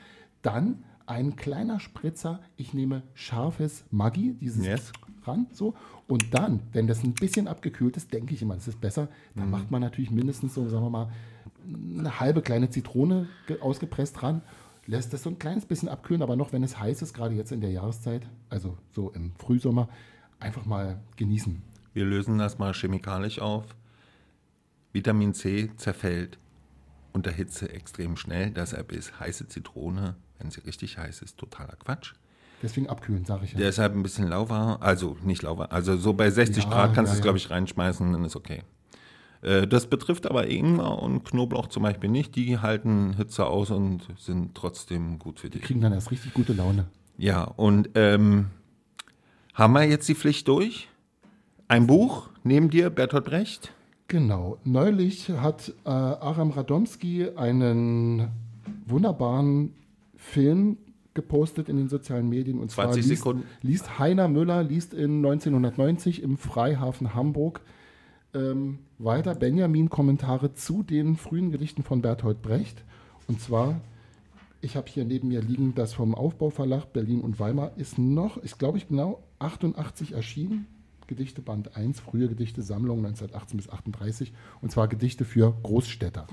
[0.41, 4.93] Dann ein kleiner Spritzer, ich nehme scharfes Maggi, dieses Yes.
[5.27, 5.73] Ran, so.
[6.07, 9.45] Und dann, wenn das ein bisschen abgekühlt ist, denke ich immer, das ist besser, dann
[9.45, 9.51] Mhm.
[9.51, 11.11] macht man natürlich mindestens so, sagen wir mal,
[11.97, 14.41] eine halbe kleine Zitrone ge- ausgepresst dran,
[14.85, 17.51] lässt das so ein kleines bisschen abkühlen, aber noch wenn es heiß ist, gerade jetzt
[17.53, 19.87] in der Jahreszeit, also so im Frühsommer,
[20.39, 21.61] einfach mal genießen.
[21.93, 23.63] Wir lösen das mal chemikalisch auf.
[24.91, 26.37] Vitamin C zerfällt
[27.13, 28.51] unter Hitze extrem schnell.
[28.51, 32.13] Deshalb ist heiße Zitrone, wenn sie richtig heiß ist, totaler Quatsch.
[32.63, 33.57] Deswegen abkühlen, sage ich ja.
[33.59, 37.15] Deshalb ein bisschen lauwarm, also nicht lauwarm, also so bei 60 Ja, Grad kannst ja,
[37.15, 38.63] du es, glaube ich, reinschmeißen, dann ist okay.
[39.41, 42.35] Äh, Das betrifft aber Ingwer und Knoblauch zum Beispiel nicht.
[42.37, 45.67] Die halten Hitze aus und sind trotzdem gut für Die dich.
[45.67, 46.85] kriegen dann erst richtig gute Laune.
[47.17, 48.47] Ja, und ähm,
[49.53, 50.87] haben wir jetzt die Pflicht durch?
[51.67, 53.71] Ein Buch neben dir, Bertolt Brecht?
[54.07, 54.57] Genau.
[54.63, 58.29] Neulich hat äh, Aram Radomski einen
[58.85, 59.73] wunderbaren
[60.15, 60.77] Film
[61.13, 62.59] gepostet in den sozialen Medien.
[62.59, 63.43] Und 20 zwar liest, Sekunden.
[63.61, 67.61] liest Heiner Müller, liest in 1990 im Freihafen Hamburg
[68.33, 72.83] ähm, weiter Benjamin-Kommentare zu den frühen Gedichten von Bertolt Brecht.
[73.27, 73.81] Und zwar,
[74.61, 78.59] ich habe hier neben mir liegen, das vom Aufbauverlag Berlin und Weimar ist noch, ist
[78.59, 80.67] glaube ich genau 88 erschienen.
[81.05, 86.27] Gedichte Band 1, frühe Gedichte Sammlung 1918 bis 38 und zwar Gedichte für Großstädter.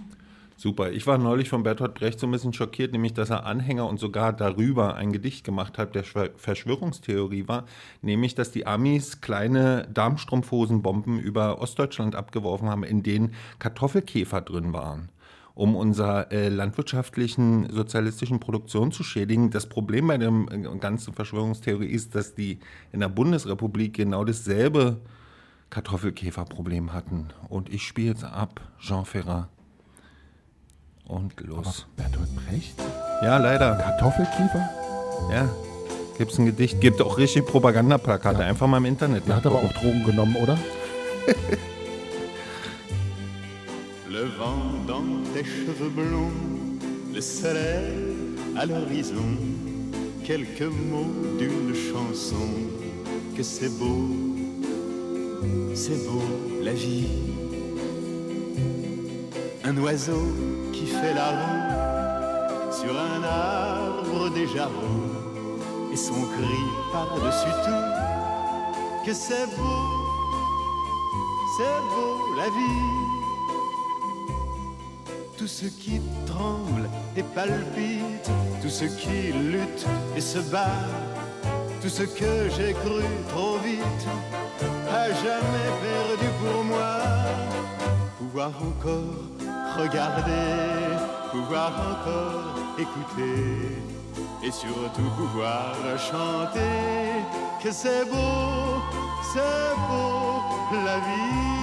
[0.61, 0.93] Super.
[0.93, 3.99] Ich war neulich von Bertolt Brecht so ein bisschen schockiert, nämlich dass er Anhänger und
[3.99, 7.65] sogar darüber ein Gedicht gemacht hat, der Verschwörungstheorie war,
[8.03, 15.09] nämlich dass die Amis kleine Darmstrumpfhosenbomben über Ostdeutschland abgeworfen haben, in denen Kartoffelkäfer drin waren
[15.55, 19.51] um unserer äh, landwirtschaftlichen sozialistischen Produktion zu schädigen.
[19.51, 22.61] Das Problem bei der äh, ganzen Verschwörungstheorie ist, dass die
[22.93, 25.01] in der Bundesrepublik genau dasselbe
[25.71, 27.29] Kartoffelkäferproblem hatten.
[27.49, 29.49] Und ich spiele jetzt ab, Jean Ferrat.
[31.11, 31.87] Und los.
[31.97, 32.75] Bertolt Brecht?
[33.21, 33.75] Ja, leider.
[33.75, 34.71] Kartoffelkäfer?
[35.33, 35.49] Ja.
[36.17, 39.27] Gibt's ein Gedicht, gibt auch richtig Propagandaplakate, einfach mal im Internet.
[39.27, 39.73] Der hat aber auch.
[39.73, 40.57] Drogen genommen, oder?
[44.09, 45.03] Le vent dans
[45.35, 46.33] tes cheveux blonds,
[47.13, 49.39] le soleil à l'horizon,
[50.25, 52.49] quelques mots d'une chanson,
[53.37, 54.11] que c'est beau,
[55.75, 56.23] c'est beau
[56.63, 57.07] la vie.
[59.65, 66.61] Un oiseau qui fait la roue sur un arbre déjà roux, et son cri
[66.93, 69.83] par-dessus tout, que c'est beau,
[71.57, 73.01] c'est beau la vie
[75.37, 78.31] tout ce qui tremble et palpite,
[78.63, 80.85] tout ce qui lutte et se bat,
[81.81, 84.07] tout ce que j'ai cru trop vite,
[84.91, 86.99] à jamais perdu pour moi.
[88.19, 89.40] Pouvoir encore
[89.79, 90.99] regarder,
[91.33, 93.79] pouvoir encore écouter,
[94.43, 97.25] et surtout pouvoir chanter
[97.63, 98.81] que c'est beau,
[99.33, 100.41] c'est beau
[100.85, 101.61] la vie.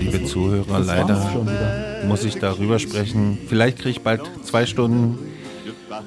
[0.00, 1.16] Liebe Zuhörer, leider
[2.06, 3.38] muss ich darüber sprechen.
[3.48, 5.18] Vielleicht kriege ich bald zwei Stunden.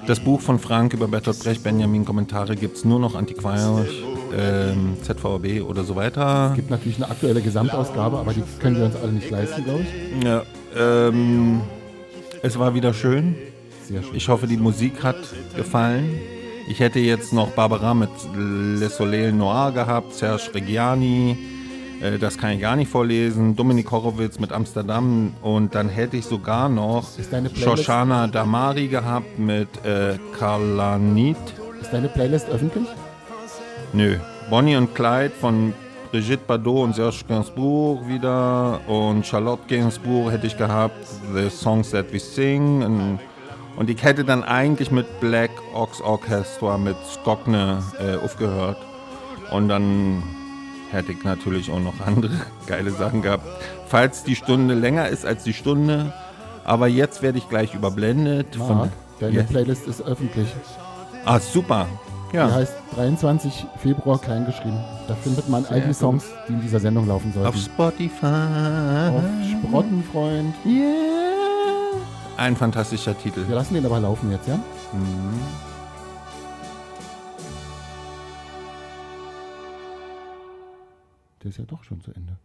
[0.06, 4.04] Das Buch von Frank über Bertolt Brecht, Benjamin Kommentare gibt es nur noch antiquarisch,
[4.38, 6.50] ähm, ZVB oder so weiter.
[6.52, 9.82] Es gibt natürlich eine aktuelle Gesamtausgabe, aber die können wir uns alle nicht leisten, glaube
[9.82, 10.24] ich.
[10.24, 10.44] Ja,
[10.78, 11.62] ähm,
[12.42, 13.36] es war wieder schön.
[13.88, 14.16] Sehr schön.
[14.16, 15.18] Ich hoffe, die Musik hat
[15.56, 16.20] gefallen.
[16.70, 21.38] Ich hätte jetzt noch Barbara mit Le Soleil Noir gehabt, Serge Reggiani,
[22.02, 26.26] äh, das kann ich gar nicht vorlesen, Dominik Horowitz mit Amsterdam und dann hätte ich
[26.26, 27.08] sogar noch
[27.56, 31.38] Shoshana Damari gehabt mit äh, Karlanit.
[31.80, 32.88] Ist deine Playlist öffentlich?
[33.94, 34.18] Nö.
[34.50, 35.74] Bonnie und Clyde von
[36.12, 40.96] Brigitte Bardot und Serge Gainsbourg wieder und Charlotte Gainsbourg hätte ich gehabt,
[41.34, 43.20] The Songs That We Sing und,
[43.78, 48.78] und ich hätte dann eigentlich mit Black Ox Orchestra mit Skokne äh, aufgehört
[49.52, 50.22] und dann
[50.92, 52.32] hätte ich natürlich auch noch andere
[52.68, 53.48] geile Sachen gehabt.
[53.88, 56.14] Falls die Stunde länger ist als die Stunde,
[56.66, 58.58] aber jetzt werde ich gleich überblendet.
[58.58, 58.90] Marc,
[59.20, 59.44] deine Ja.
[59.44, 60.48] Playlist ist öffentlich.
[61.24, 61.88] Ah, super.
[62.34, 62.48] Ja.
[62.48, 64.80] Die heißt 23 Februar kleingeschrieben.
[65.08, 65.96] Da findet man all Sehr die gut.
[65.96, 67.50] Songs, die in dieser Sendung laufen sollten.
[67.50, 69.10] Auf Spotify.
[69.10, 70.56] Auf Sprottenfreund.
[72.38, 73.48] Ein fantastischer Titel.
[73.48, 74.56] Wir lassen den aber laufen jetzt, ja?
[74.56, 75.40] Mhm.
[81.44, 82.38] Der ist ja doch schon zu Ende.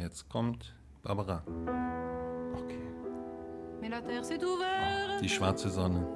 [0.00, 1.42] Jetzt kommt Barbara.
[4.22, 6.06] S'est ouverte Die schwarze Sonne.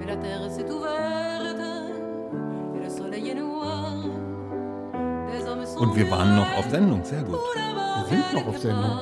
[0.00, 1.60] Mais la terre s'est ouverte
[2.74, 3.92] et le soleil est noir.
[5.78, 7.04] Und wir waren noch auf Sendung.
[7.04, 7.34] Sehr gut.
[7.34, 8.98] Wir sind noch auf Sendung.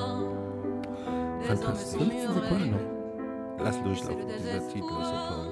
[1.41, 2.01] Fantastisch.
[2.01, 3.63] 15 Sekunden noch.
[3.63, 4.27] Lass durchlaufen.
[4.27, 5.48] Dieser Titel ist so toll.